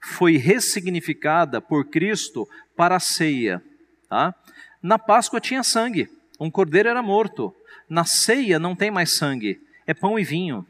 [0.00, 3.62] foi ressignificada por Cristo para a ceia.
[4.08, 4.34] Tá?
[4.82, 6.08] Na Páscoa tinha sangue,
[6.40, 7.54] um cordeiro era morto.
[7.86, 10.66] Na ceia não tem mais sangue, é pão e vinho.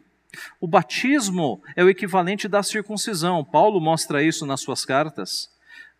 [0.60, 3.44] O batismo é o equivalente da circuncisão.
[3.44, 5.50] Paulo mostra isso nas suas cartas.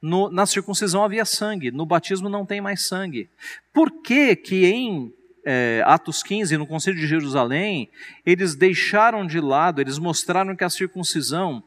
[0.01, 3.29] No, na circuncisão havia sangue, no batismo não tem mais sangue.
[3.73, 5.13] Por que que em
[5.45, 7.89] é, Atos 15, no Conselho de Jerusalém,
[8.25, 11.63] eles deixaram de lado, eles mostraram que a circuncisão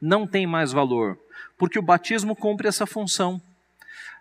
[0.00, 1.18] não tem mais valor?
[1.56, 3.40] Porque o batismo cumpre essa função.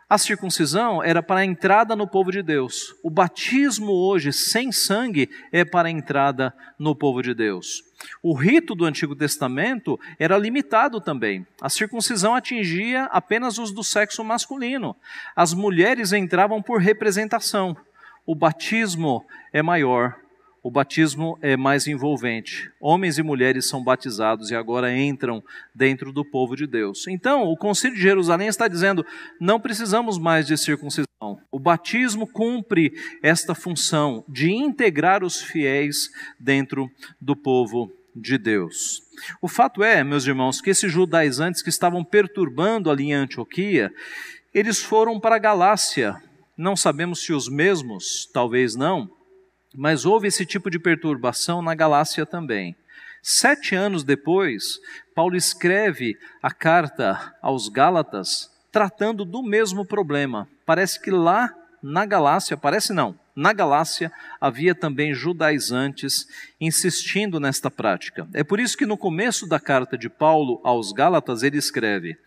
[0.09, 2.95] A circuncisão era para a entrada no povo de Deus.
[3.03, 7.83] O batismo hoje, sem sangue, é para a entrada no povo de Deus.
[8.23, 11.45] O rito do Antigo Testamento era limitado também.
[11.61, 14.95] A circuncisão atingia apenas os do sexo masculino.
[15.35, 17.77] As mulheres entravam por representação.
[18.25, 20.15] O batismo é maior
[20.61, 22.71] o batismo é mais envolvente.
[22.79, 25.43] Homens e mulheres são batizados e agora entram
[25.73, 27.07] dentro do povo de Deus.
[27.07, 29.05] Então, o Concílio de Jerusalém está dizendo:
[29.39, 31.07] não precisamos mais de circuncisão.
[31.51, 32.93] O batismo cumpre
[33.23, 39.01] esta função de integrar os fiéis dentro do povo de Deus.
[39.41, 43.91] O fato é, meus irmãos, que esses judaizantes que estavam perturbando ali em Antioquia,
[44.53, 46.15] eles foram para a Galácia.
[46.57, 49.18] Não sabemos se os mesmos, talvez não
[49.75, 52.75] mas houve esse tipo de perturbação na Galácia também.
[53.21, 54.79] Sete anos depois,
[55.13, 60.47] Paulo escreve a carta aos Gálatas tratando do mesmo problema.
[60.65, 66.27] Parece que lá na Galácia, parece não, na Galácia havia também judaizantes
[66.59, 68.27] insistindo nesta prática.
[68.33, 72.17] É por isso que no começo da carta de Paulo aos Gálatas ele escreve: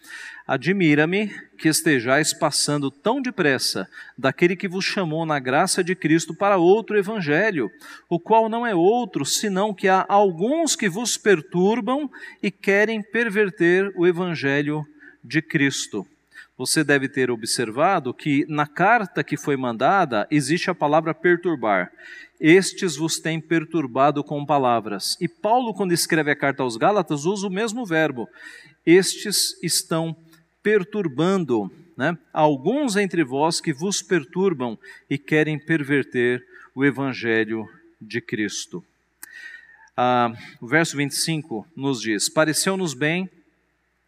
[0.47, 6.57] Admira-me que estejais passando tão depressa daquele que vos chamou na graça de Cristo para
[6.57, 7.71] outro evangelho,
[8.09, 12.11] o qual não é outro senão que há alguns que vos perturbam
[12.43, 14.83] e querem perverter o evangelho
[15.23, 16.07] de Cristo
[16.63, 21.91] você deve ter observado que na carta que foi mandada existe a palavra perturbar.
[22.41, 25.17] Estes vos têm perturbado com palavras.
[25.21, 28.29] E Paulo, quando escreve a carta aos Gálatas, usa o mesmo verbo.
[28.87, 30.17] Estes estão
[30.63, 32.17] perturbando, né?
[32.33, 34.79] Alguns entre vós que vos perturbam
[35.11, 36.47] e querem perverter
[36.77, 37.69] o evangelho
[38.01, 38.85] de Cristo.
[39.97, 43.29] Ah, o verso 25 nos diz: Pareceu-nos bem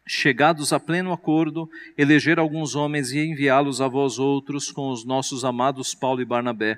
[0.05, 5.43] chegados a pleno acordo, eleger alguns homens e enviá-los a vós outros com os nossos
[5.43, 6.77] amados Paulo e Barnabé,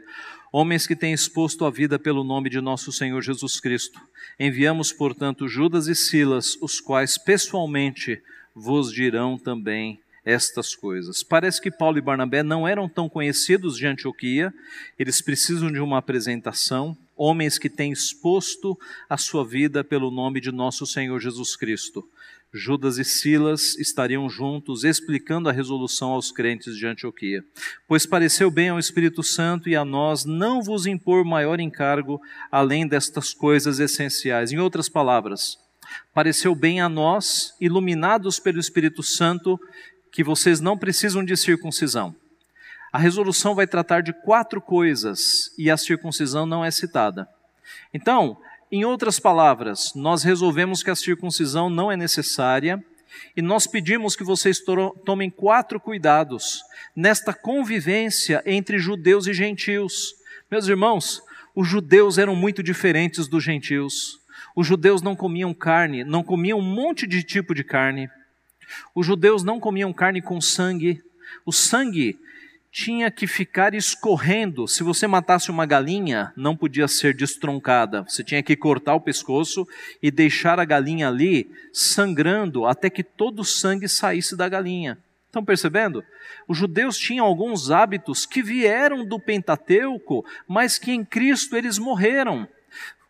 [0.51, 3.99] homens que têm exposto a vida pelo nome de nosso Senhor Jesus Cristo.
[4.39, 8.21] Enviamos, portanto, Judas e Silas, os quais pessoalmente
[8.55, 11.23] vos dirão também estas coisas.
[11.23, 14.53] Parece que Paulo e Barnabé não eram tão conhecidos de Antioquia,
[14.99, 18.78] eles precisam de uma apresentação, homens que têm exposto
[19.09, 22.05] a sua vida pelo nome de nosso Senhor Jesus Cristo.
[22.54, 27.43] Judas e Silas estariam juntos explicando a resolução aos crentes de Antioquia.
[27.88, 32.88] Pois pareceu bem ao Espírito Santo e a nós não vos impor maior encargo além
[32.88, 34.52] destas coisas essenciais.
[34.52, 35.58] Em outras palavras,
[36.14, 39.60] pareceu bem a nós, iluminados pelo Espírito Santo,
[40.12, 42.16] que vocês não precisam de circuncisão.
[42.93, 47.28] A resolução vai tratar de quatro coisas e a circuncisão não é citada.
[47.93, 48.38] Então,
[48.70, 52.84] em outras palavras, nós resolvemos que a circuncisão não é necessária
[53.36, 54.61] e nós pedimos que vocês
[55.05, 56.61] tomem quatro cuidados
[56.95, 60.15] nesta convivência entre judeus e gentios.
[60.51, 61.22] Meus irmãos,
[61.55, 64.20] os judeus eram muito diferentes dos gentios.
[64.53, 68.09] Os judeus não comiam carne, não comiam um monte de tipo de carne.
[68.93, 71.01] Os judeus não comiam carne com sangue.
[71.45, 72.20] O sangue
[72.72, 74.68] tinha que ficar escorrendo.
[74.68, 78.03] Se você matasse uma galinha, não podia ser destroncada.
[78.03, 79.68] Você tinha que cortar o pescoço
[80.01, 84.97] e deixar a galinha ali sangrando até que todo o sangue saísse da galinha.
[85.28, 86.03] Estão percebendo?
[86.47, 92.47] Os judeus tinham alguns hábitos que vieram do Pentateuco, mas que em Cristo eles morreram.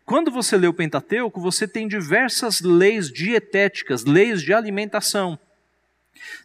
[0.05, 5.37] Quando você lê o Pentateuco, você tem diversas leis dietéticas, leis de alimentação.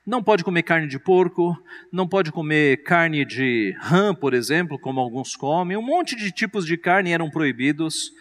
[0.06, 1.56] Não pode comer carne de porco,
[1.90, 5.76] não pode comer carne de rã, por exemplo, como alguns comem.
[5.76, 8.12] Um monte de tipos de carne eram proibidos.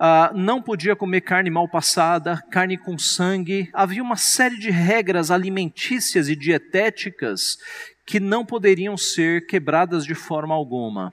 [0.00, 3.68] Uh, não podia comer carne mal passada, carne com sangue.
[3.72, 7.58] Havia uma série de regras alimentícias e dietéticas
[8.06, 11.12] que não poderiam ser quebradas de forma alguma.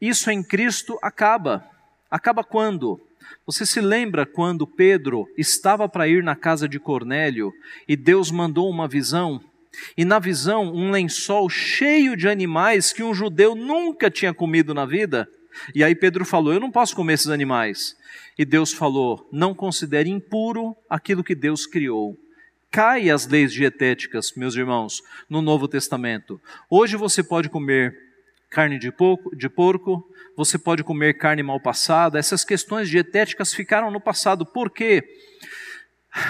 [0.00, 1.66] Isso em Cristo acaba.
[2.10, 3.00] Acaba quando?
[3.50, 7.52] Você se lembra quando Pedro estava para ir na casa de Cornélio
[7.88, 9.40] e Deus mandou uma visão?
[9.96, 14.86] E na visão, um lençol cheio de animais que um judeu nunca tinha comido na
[14.86, 15.28] vida?
[15.74, 17.96] E aí Pedro falou: Eu não posso comer esses animais.
[18.38, 22.16] E Deus falou: Não considere impuro aquilo que Deus criou.
[22.70, 26.40] Cai as leis dietéticas, meus irmãos, no Novo Testamento.
[26.70, 28.09] Hoje você pode comer
[28.50, 30.04] carne de porco, de porco,
[30.36, 32.18] você pode comer carne mal passada.
[32.18, 34.44] Essas questões dietéticas ficaram no passado.
[34.44, 35.04] Por quê?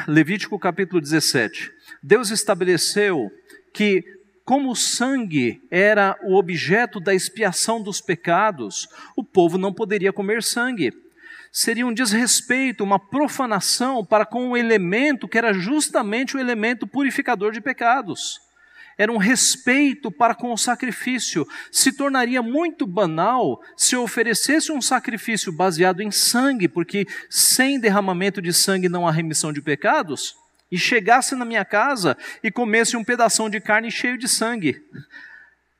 [0.07, 1.73] Levítico capítulo 17.
[2.03, 3.31] Deus estabeleceu
[3.73, 4.05] que,
[4.45, 10.43] como o sangue era o objeto da expiação dos pecados, o povo não poderia comer
[10.43, 10.93] sangue.
[11.51, 17.51] Seria um desrespeito, uma profanação para com o elemento que era justamente o elemento purificador
[17.51, 18.50] de pecados
[19.01, 21.49] era um respeito para com o sacrifício.
[21.73, 28.53] Se tornaria muito banal se oferecesse um sacrifício baseado em sangue, porque sem derramamento de
[28.53, 30.37] sangue não há remissão de pecados,
[30.71, 34.85] e chegasse na minha casa e comesse um pedaço de carne cheio de sangue.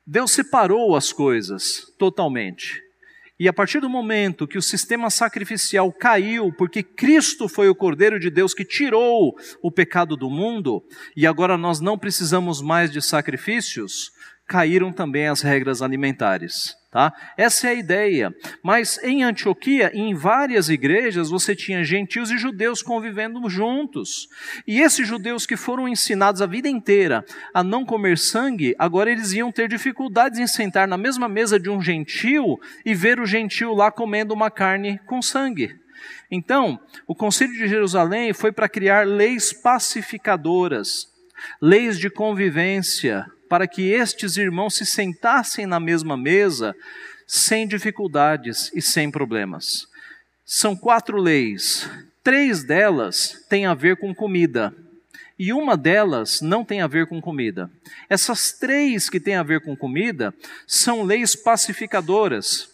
[0.03, 2.81] Deus separou as coisas totalmente.
[3.41, 8.19] E a partir do momento que o sistema sacrificial caiu, porque Cristo foi o Cordeiro
[8.19, 9.33] de Deus que tirou
[9.63, 10.83] o pecado do mundo,
[11.17, 14.11] e agora nós não precisamos mais de sacrifícios,
[14.45, 16.75] caíram também as regras alimentares.
[16.91, 17.13] Tá?
[17.37, 18.35] Essa é a ideia.
[18.61, 24.27] Mas em Antioquia, em várias igrejas, você tinha gentios e judeus convivendo juntos.
[24.67, 27.23] E esses judeus que foram ensinados a vida inteira
[27.53, 31.69] a não comer sangue, agora eles iam ter dificuldades em sentar na mesma mesa de
[31.69, 35.79] um gentio e ver o gentio lá comendo uma carne com sangue.
[36.29, 36.77] Então,
[37.07, 41.07] o Conselho de Jerusalém foi para criar leis pacificadoras,
[41.61, 46.73] leis de convivência, para que estes irmãos se sentassem na mesma mesa
[47.27, 49.89] sem dificuldades e sem problemas.
[50.45, 51.85] São quatro leis.
[52.23, 54.73] Três delas têm a ver com comida
[55.37, 57.69] e uma delas não tem a ver com comida.
[58.09, 60.33] Essas três que têm a ver com comida
[60.65, 62.70] são leis pacificadoras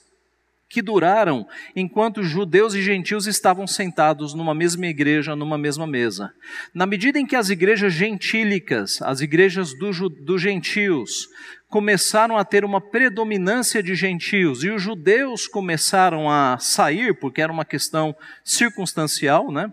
[0.70, 6.34] que duraram enquanto judeus e gentios estavam sentados numa mesma igreja, numa mesma mesa.
[6.74, 11.30] Na medida em que as igrejas gentílicas, as igrejas dos do gentios,
[11.70, 17.51] começaram a ter uma predominância de gentios e os judeus começaram a sair, porque era
[17.51, 19.72] uma questão circunstancial, né?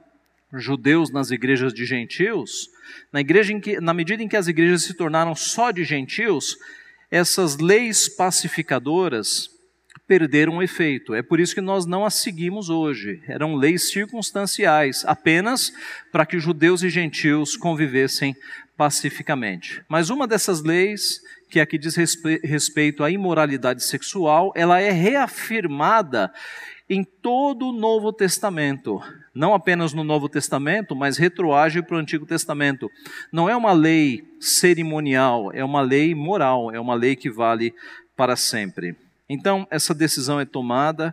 [0.56, 2.68] Judeus nas igrejas de gentios,
[3.12, 6.56] na, igreja em que, na medida em que as igrejas se tornaram só de gentios,
[7.10, 9.53] essas leis pacificadoras
[10.06, 11.14] perderam o efeito.
[11.14, 13.22] É por isso que nós não as seguimos hoje.
[13.26, 15.72] Eram leis circunstanciais, apenas
[16.12, 18.36] para que judeus e gentios convivessem
[18.76, 19.82] pacificamente.
[19.88, 26.32] Mas uma dessas leis, que aqui diz respeito à imoralidade sexual, ela é reafirmada
[26.88, 29.00] em todo o Novo Testamento.
[29.34, 32.90] Não apenas no Novo Testamento, mas retroage para o Antigo Testamento.
[33.32, 37.74] Não é uma lei cerimonial, é uma lei moral, é uma lei que vale
[38.16, 38.94] para sempre.
[39.34, 41.12] Então, essa decisão é tomada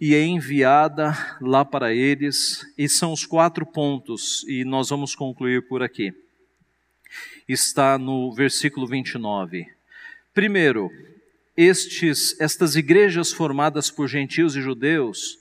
[0.00, 2.66] e é enviada lá para eles.
[2.76, 6.14] E são os quatro pontos, e nós vamos concluir por aqui.
[7.46, 9.66] Está no versículo 29.
[10.32, 10.90] Primeiro,
[11.54, 15.38] estes, estas igrejas formadas por gentios e judeus,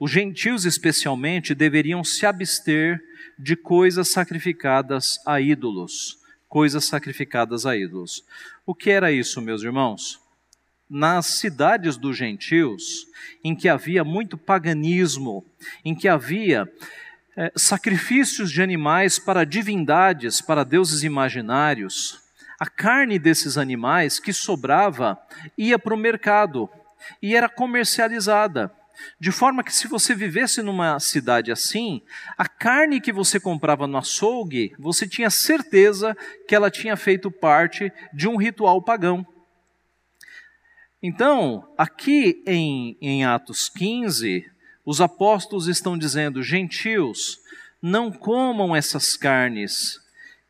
[0.00, 3.00] os gentios especialmente deveriam se abster
[3.38, 8.24] de coisas sacrificadas a ídolos, coisas sacrificadas a ídolos.
[8.66, 10.21] O que era isso, meus irmãos?
[10.92, 13.06] Nas cidades dos gentios,
[13.42, 15.42] em que havia muito paganismo,
[15.82, 16.70] em que havia
[17.34, 22.20] é, sacrifícios de animais para divindades, para deuses imaginários,
[22.60, 25.18] a carne desses animais que sobrava
[25.56, 26.68] ia para o mercado
[27.22, 28.70] e era comercializada.
[29.18, 32.02] De forma que, se você vivesse numa cidade assim,
[32.36, 36.14] a carne que você comprava no açougue, você tinha certeza
[36.46, 39.26] que ela tinha feito parte de um ritual pagão.
[41.02, 44.48] Então, aqui em, em Atos 15,
[44.84, 47.40] os apóstolos estão dizendo: gentios,
[47.80, 50.00] não comam essas carnes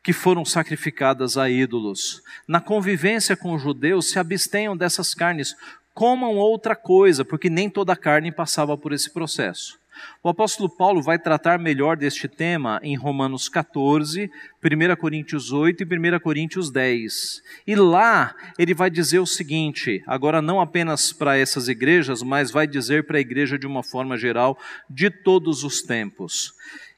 [0.03, 2.21] que foram sacrificadas a ídolos.
[2.47, 5.55] Na convivência com os judeus, se abstenham dessas carnes,
[5.93, 9.79] comam outra coisa, porque nem toda carne passava por esse processo.
[10.23, 14.31] O apóstolo Paulo vai tratar melhor deste tema em Romanos 14,
[14.63, 17.41] 1 Coríntios 8 e 1 Coríntios 10.
[17.67, 22.65] E lá ele vai dizer o seguinte, agora não apenas para essas igrejas, mas vai
[22.65, 24.57] dizer para a igreja de uma forma geral
[24.89, 26.53] de todos os tempos.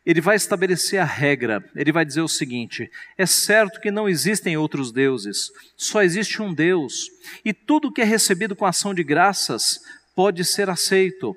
[0.05, 4.55] Ele vai estabelecer a regra, ele vai dizer o seguinte: é certo que não existem
[4.55, 7.09] outros deuses, só existe um Deus,
[7.43, 9.79] e tudo que é recebido com ação de graças
[10.15, 11.35] pode ser aceito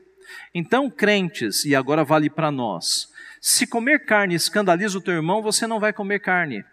[0.55, 3.09] então, crentes, e agora vale para nós,
[3.41, 6.65] se comer carne escandaliza o teu irmão, você não vai comer carne,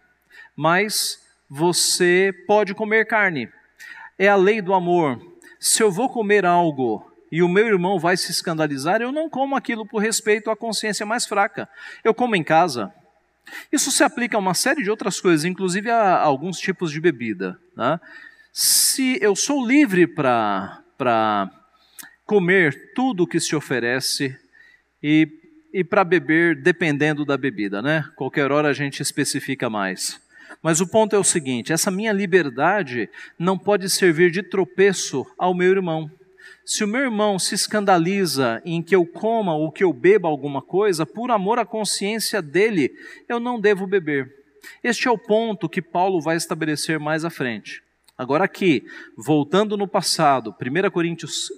[0.55, 3.49] mas você pode comer carne.
[4.17, 5.21] É a lei do amor.
[5.59, 9.55] Se eu vou comer algo e o meu irmão vai se escandalizar, eu não como
[9.55, 11.69] aquilo por respeito à consciência mais fraca.
[12.03, 12.93] Eu como em casa.
[13.71, 17.59] Isso se aplica a uma série de outras coisas, inclusive a alguns tipos de bebida.
[17.75, 17.99] Né?
[18.51, 21.51] Se eu sou livre para
[22.25, 24.35] comer tudo o que se oferece
[25.01, 25.27] e,
[25.71, 28.05] e para beber dependendo da bebida, né?
[28.15, 30.19] Qualquer hora a gente especifica mais.
[30.61, 35.53] Mas o ponto é o seguinte: essa minha liberdade não pode servir de tropeço ao
[35.53, 36.09] meu irmão.
[36.65, 40.63] Se o meu irmão se escandaliza em que eu coma ou que eu beba alguma
[40.63, 42.91] coisa, por amor à consciência dele,
[43.29, 44.33] eu não devo beber.
[44.83, 47.83] Este é o ponto que Paulo vai estabelecer mais à frente.
[48.17, 48.83] Agora, aqui,
[49.15, 51.51] voltando no passado, 1 Coríntios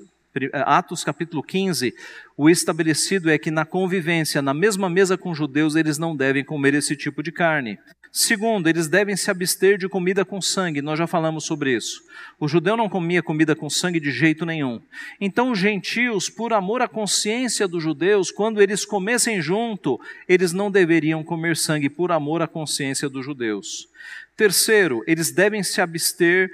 [0.54, 1.94] Atos capítulo 15,
[2.36, 6.74] o estabelecido é que na convivência, na mesma mesa com judeus, eles não devem comer
[6.74, 7.80] esse tipo de carne.
[8.12, 12.02] Segundo, eles devem se abster de comida com sangue, nós já falamos sobre isso.
[12.40, 14.82] O judeu não comia comida com sangue de jeito nenhum.
[15.20, 20.72] Então, os gentios, por amor à consciência dos judeus, quando eles comessem junto, eles não
[20.72, 23.88] deveriam comer sangue por amor à consciência dos judeus.
[24.36, 26.52] Terceiro, eles devem se abster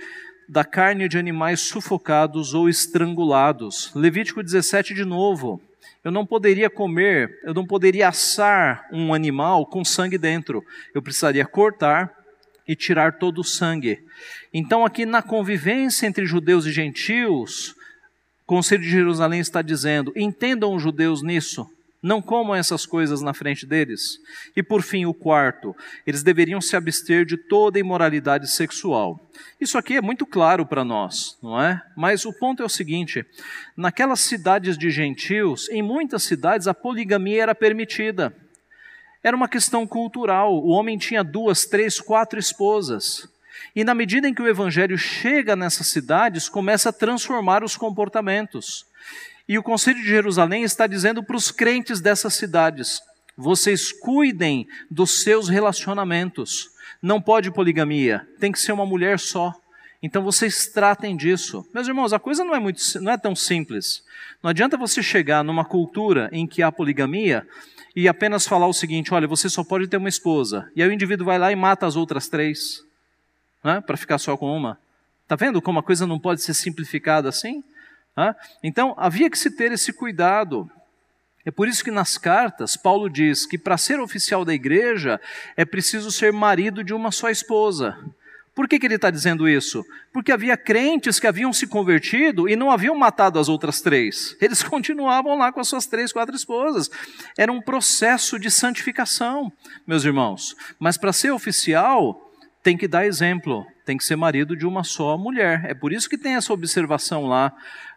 [0.48, 3.92] da carne de animais sufocados ou estrangulados.
[3.96, 5.62] Levítico 17 de novo.
[6.04, 10.64] Eu não poderia comer, eu não poderia assar um animal com sangue dentro.
[10.94, 12.14] Eu precisaria cortar
[12.68, 14.04] e tirar todo o sangue.
[14.54, 17.76] Então, aqui na convivência entre judeus e gentios,
[18.44, 21.70] o Conselho de Jerusalém está dizendo: entendam os judeus nisso.
[22.04, 24.20] Não comam essas coisas na frente deles.
[24.54, 25.74] E por fim, o quarto,
[26.06, 29.32] eles deveriam se abster de toda imoralidade sexual.
[29.60, 31.82] Isso aqui é muito claro para nós, não é?
[31.96, 33.26] Mas o ponto é o seguinte:
[33.78, 38.36] naquelas cidades de gentios, em muitas cidades a poligamia era permitida.
[39.24, 40.54] Era uma questão cultural.
[40.62, 43.30] O homem tinha duas, três, quatro esposas.
[43.74, 48.86] E na medida em que o evangelho chega nessas cidades, começa a transformar os comportamentos.
[49.54, 53.00] E o Conselho de Jerusalém está dizendo para os crentes dessas cidades:
[53.38, 56.72] vocês cuidem dos seus relacionamentos.
[57.00, 59.54] Não pode poligamia, tem que ser uma mulher só.
[60.02, 61.64] Então vocês tratem disso.
[61.72, 64.04] Meus irmãos, a coisa não é, muito, não é tão simples.
[64.42, 67.48] Não adianta você chegar numa cultura em que há poligamia
[67.96, 70.68] e apenas falar o seguinte: olha, você só pode ter uma esposa.
[70.76, 72.84] E aí o indivíduo vai lá e mata as outras três,
[73.64, 74.80] né, para ficar só com uma.
[75.22, 77.64] Está vendo como a coisa não pode ser simplificada assim?
[78.62, 80.70] Então, havia que se ter esse cuidado.
[81.46, 85.20] É por isso que nas cartas, Paulo diz que para ser oficial da igreja
[85.58, 87.98] é preciso ser marido de uma só esposa.
[88.56, 89.84] Por que, que ele está dizendo isso?
[90.12, 94.38] Porque havia crentes que haviam se convertido e não haviam matado as outras três.
[94.40, 96.90] Eles continuavam lá com as suas três, quatro esposas.
[97.36, 99.52] Era um processo de santificação,
[99.88, 100.56] meus irmãos.
[100.80, 105.18] Mas para ser oficial, tem que dar exemplo, tem que ser marido de uma só
[105.18, 105.66] mulher.
[105.66, 107.52] É por isso que tem essa observação lá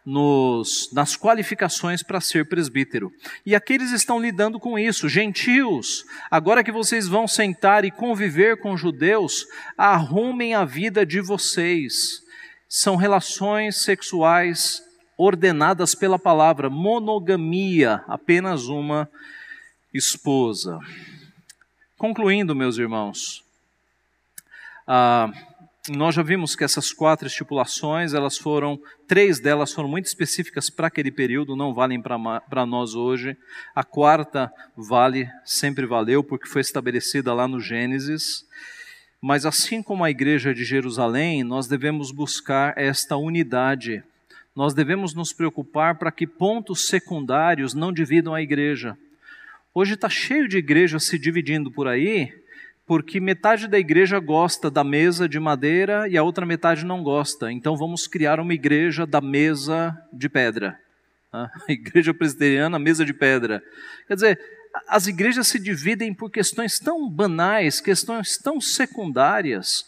[0.07, 3.13] nos, nas qualificações para ser presbítero.
[3.45, 5.09] E aqueles estão lidando com isso.
[5.09, 9.45] Gentios, agora que vocês vão sentar e conviver com judeus,
[9.77, 12.23] arrumem a vida de vocês.
[12.69, 14.81] São relações sexuais
[15.19, 19.11] ordenadas pela palavra, monogamia, apenas uma
[19.93, 20.79] esposa.
[21.99, 23.43] Concluindo, meus irmãos,
[24.87, 25.33] ah,
[25.89, 30.89] nós já vimos que essas quatro estipulações, elas foram, três delas foram muito específicas para
[30.89, 33.37] aquele período, não valem para nós hoje.
[33.75, 38.45] A quarta vale, sempre valeu, porque foi estabelecida lá no Gênesis.
[39.21, 44.03] Mas assim como a igreja de Jerusalém, nós devemos buscar esta unidade.
[44.55, 48.97] Nós devemos nos preocupar para que pontos secundários não dividam a igreja.
[49.75, 52.33] Hoje está cheio de igrejas se dividindo por aí,
[52.87, 57.51] porque metade da igreja gosta da mesa de madeira e a outra metade não gosta.
[57.51, 60.79] Então vamos criar uma igreja da mesa de pedra.
[61.33, 63.61] A igreja presbiteriana, mesa de pedra.
[64.07, 64.41] Quer dizer,
[64.87, 69.85] as igrejas se dividem por questões tão banais, questões tão secundárias.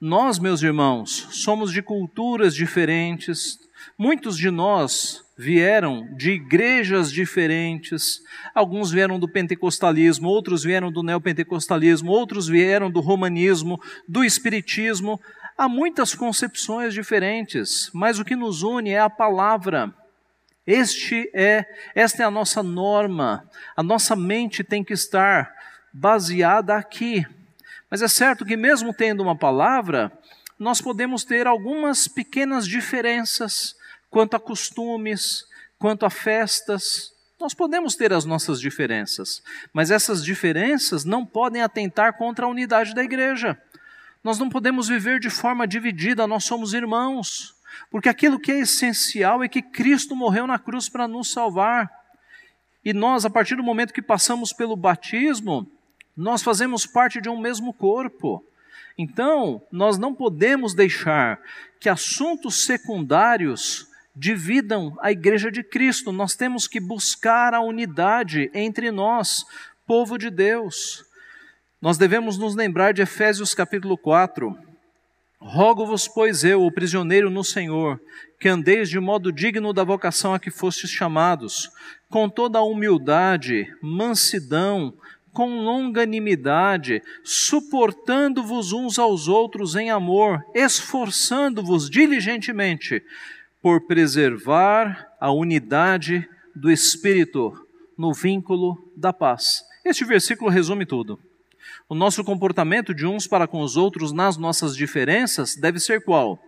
[0.00, 3.58] Nós, meus irmãos, somos de culturas diferentes.
[3.98, 8.22] Muitos de nós vieram de igrejas diferentes.
[8.54, 15.20] Alguns vieram do pentecostalismo, outros vieram do neopentecostalismo, outros vieram do romanismo, do espiritismo.
[15.58, 19.92] Há muitas concepções diferentes, mas o que nos une é a palavra.
[20.64, 23.44] Este é, esta é a nossa norma.
[23.76, 25.52] A nossa mente tem que estar
[25.92, 27.26] baseada aqui.
[27.90, 30.12] Mas é certo que mesmo tendo uma palavra,
[30.56, 33.74] nós podemos ter algumas pequenas diferenças
[34.12, 35.46] quanto a costumes,
[35.78, 37.14] quanto a festas.
[37.40, 39.42] Nós podemos ter as nossas diferenças,
[39.72, 43.60] mas essas diferenças não podem atentar contra a unidade da igreja.
[44.22, 47.56] Nós não podemos viver de forma dividida, nós somos irmãos,
[47.90, 51.90] porque aquilo que é essencial é que Cristo morreu na cruz para nos salvar.
[52.84, 55.66] E nós, a partir do momento que passamos pelo batismo,
[56.14, 58.44] nós fazemos parte de um mesmo corpo.
[58.98, 61.40] Então, nós não podemos deixar
[61.80, 66.12] que assuntos secundários dividam a igreja de Cristo.
[66.12, 69.44] Nós temos que buscar a unidade entre nós,
[69.86, 71.04] povo de Deus.
[71.80, 74.56] Nós devemos nos lembrar de Efésios capítulo 4.
[75.40, 78.00] Rogo-vos, pois eu, o prisioneiro no Senhor,
[78.38, 81.68] que andeis de modo digno da vocação a que fostes chamados,
[82.08, 84.94] com toda a humildade, mansidão,
[85.32, 93.02] com longanimidade, suportando-vos uns aos outros em amor, esforçando-vos diligentemente
[93.62, 99.64] por preservar a unidade do Espírito no vínculo da paz.
[99.84, 101.18] Este versículo resume tudo.
[101.88, 106.42] O nosso comportamento de uns para com os outros nas nossas diferenças deve ser qual?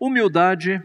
[0.00, 0.82] Humildade,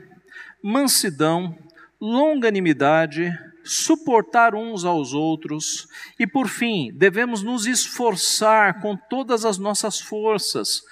[0.61, 1.57] mansidão,
[1.99, 3.31] longanimidade,
[3.63, 5.87] suportar uns aos outros
[6.19, 10.83] e, por fim, devemos nos esforçar com todas as nossas forças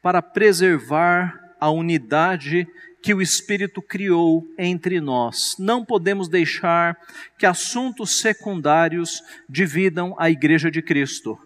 [0.00, 2.68] para preservar a unidade
[3.04, 5.56] que o Espírito criou entre nós.
[5.58, 6.96] Não podemos deixar
[7.38, 11.38] que assuntos secundários dividam a igreja de Cristo.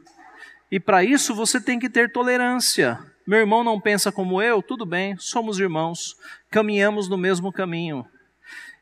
[0.70, 2.96] E para isso você tem que ter tolerância.
[3.26, 6.14] Meu irmão não pensa como eu, tudo bem, somos irmãos,
[6.48, 8.06] caminhamos no mesmo caminho.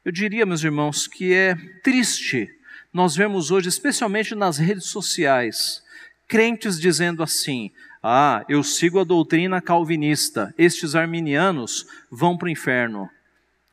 [0.05, 2.47] Eu diria, meus irmãos, que é triste
[2.93, 5.83] nós vemos hoje, especialmente nas redes sociais,
[6.29, 7.71] crentes dizendo assim:
[8.03, 13.09] ah, eu sigo a doutrina calvinista, estes arminianos vão para o inferno.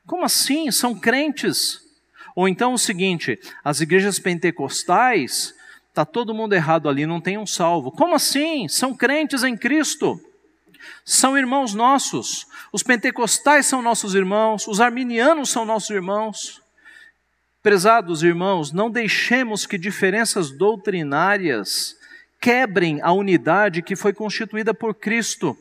[0.06, 0.72] Como assim?
[0.72, 1.80] São crentes.
[2.36, 5.54] Ou então o seguinte: as igrejas pentecostais,
[5.90, 7.92] está todo mundo errado ali, não tem um salvo.
[7.92, 8.68] Como assim?
[8.68, 10.20] São crentes em Cristo.
[11.06, 12.48] São irmãos nossos.
[12.72, 16.62] Os pentecostais são nossos irmãos, os arminianos são nossos irmãos.
[17.62, 21.96] Prezados irmãos, não deixemos que diferenças doutrinárias
[22.44, 25.58] quebrem a unidade que foi constituída por Cristo.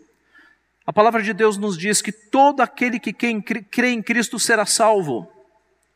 [0.84, 5.30] A palavra de Deus nos diz que todo aquele que crê em Cristo será salvo.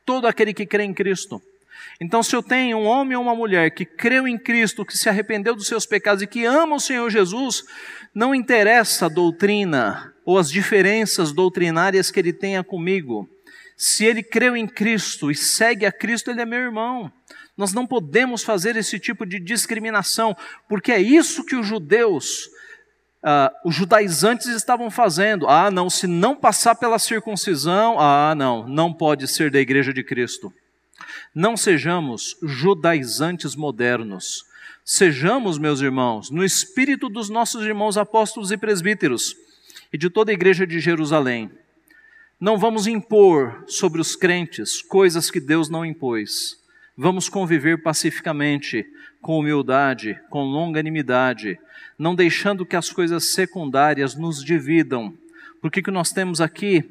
[0.05, 1.43] Todo aquele que crê em Cristo.
[2.01, 5.09] Então, se eu tenho um homem ou uma mulher que creu em Cristo, que se
[5.09, 7.65] arrependeu dos seus pecados e que ama o Senhor Jesus,
[8.15, 13.29] não interessa a doutrina ou as diferenças doutrinárias que ele tenha comigo.
[13.77, 17.11] Se ele creu em Cristo e segue a Cristo, ele é meu irmão.
[17.57, 20.37] Nós não podemos fazer esse tipo de discriminação,
[20.69, 22.47] porque é isso que os judeus,
[23.23, 25.49] uh, os judaizantes estavam fazendo.
[25.49, 30.05] Ah, não, se não passar pela circuncisão, ah, não, não pode ser da igreja de
[30.05, 30.53] Cristo.
[31.35, 34.45] Não sejamos judaizantes modernos.
[34.85, 39.35] Sejamos, meus irmãos, no espírito dos nossos irmãos apóstolos e presbíteros
[39.93, 41.51] e de toda a igreja de Jerusalém.
[42.39, 46.59] Não vamos impor sobre os crentes coisas que Deus não impôs.
[46.99, 48.87] Vamos conviver pacificamente,
[49.21, 51.59] com humildade, com longanimidade,
[51.99, 55.13] não deixando que as coisas secundárias nos dividam.
[55.61, 56.83] Porque o que nós temos aqui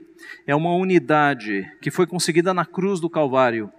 [0.46, 3.72] é uma unidade que foi conseguida na cruz do Calvário.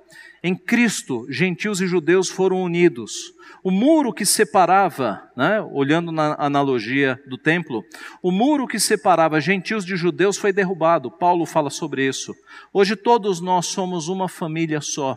[0.42, 3.32] Em Cristo, gentios e judeus foram unidos.
[3.62, 7.84] O muro que separava, né, olhando na analogia do templo,
[8.20, 11.08] o muro que separava gentios de judeus foi derrubado.
[11.08, 12.34] Paulo fala sobre isso.
[12.72, 15.16] Hoje todos nós somos uma família só,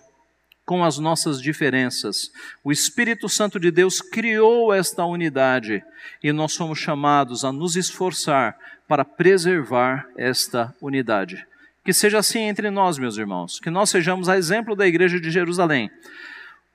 [0.69, 2.31] com as nossas diferenças.
[2.63, 5.83] O Espírito Santo de Deus criou esta unidade
[6.21, 8.55] e nós somos chamados a nos esforçar
[8.87, 11.43] para preservar esta unidade.
[11.83, 15.31] Que seja assim entre nós, meus irmãos, que nós sejamos a exemplo da igreja de
[15.31, 15.89] Jerusalém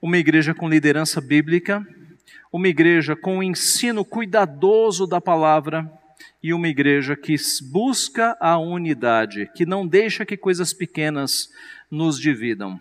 [0.02, 1.86] uma igreja com liderança bíblica,
[2.52, 5.88] uma igreja com ensino cuidadoso da palavra
[6.42, 7.36] e uma igreja que
[7.70, 11.48] busca a unidade, que não deixa que coisas pequenas
[11.88, 12.80] nos dividam.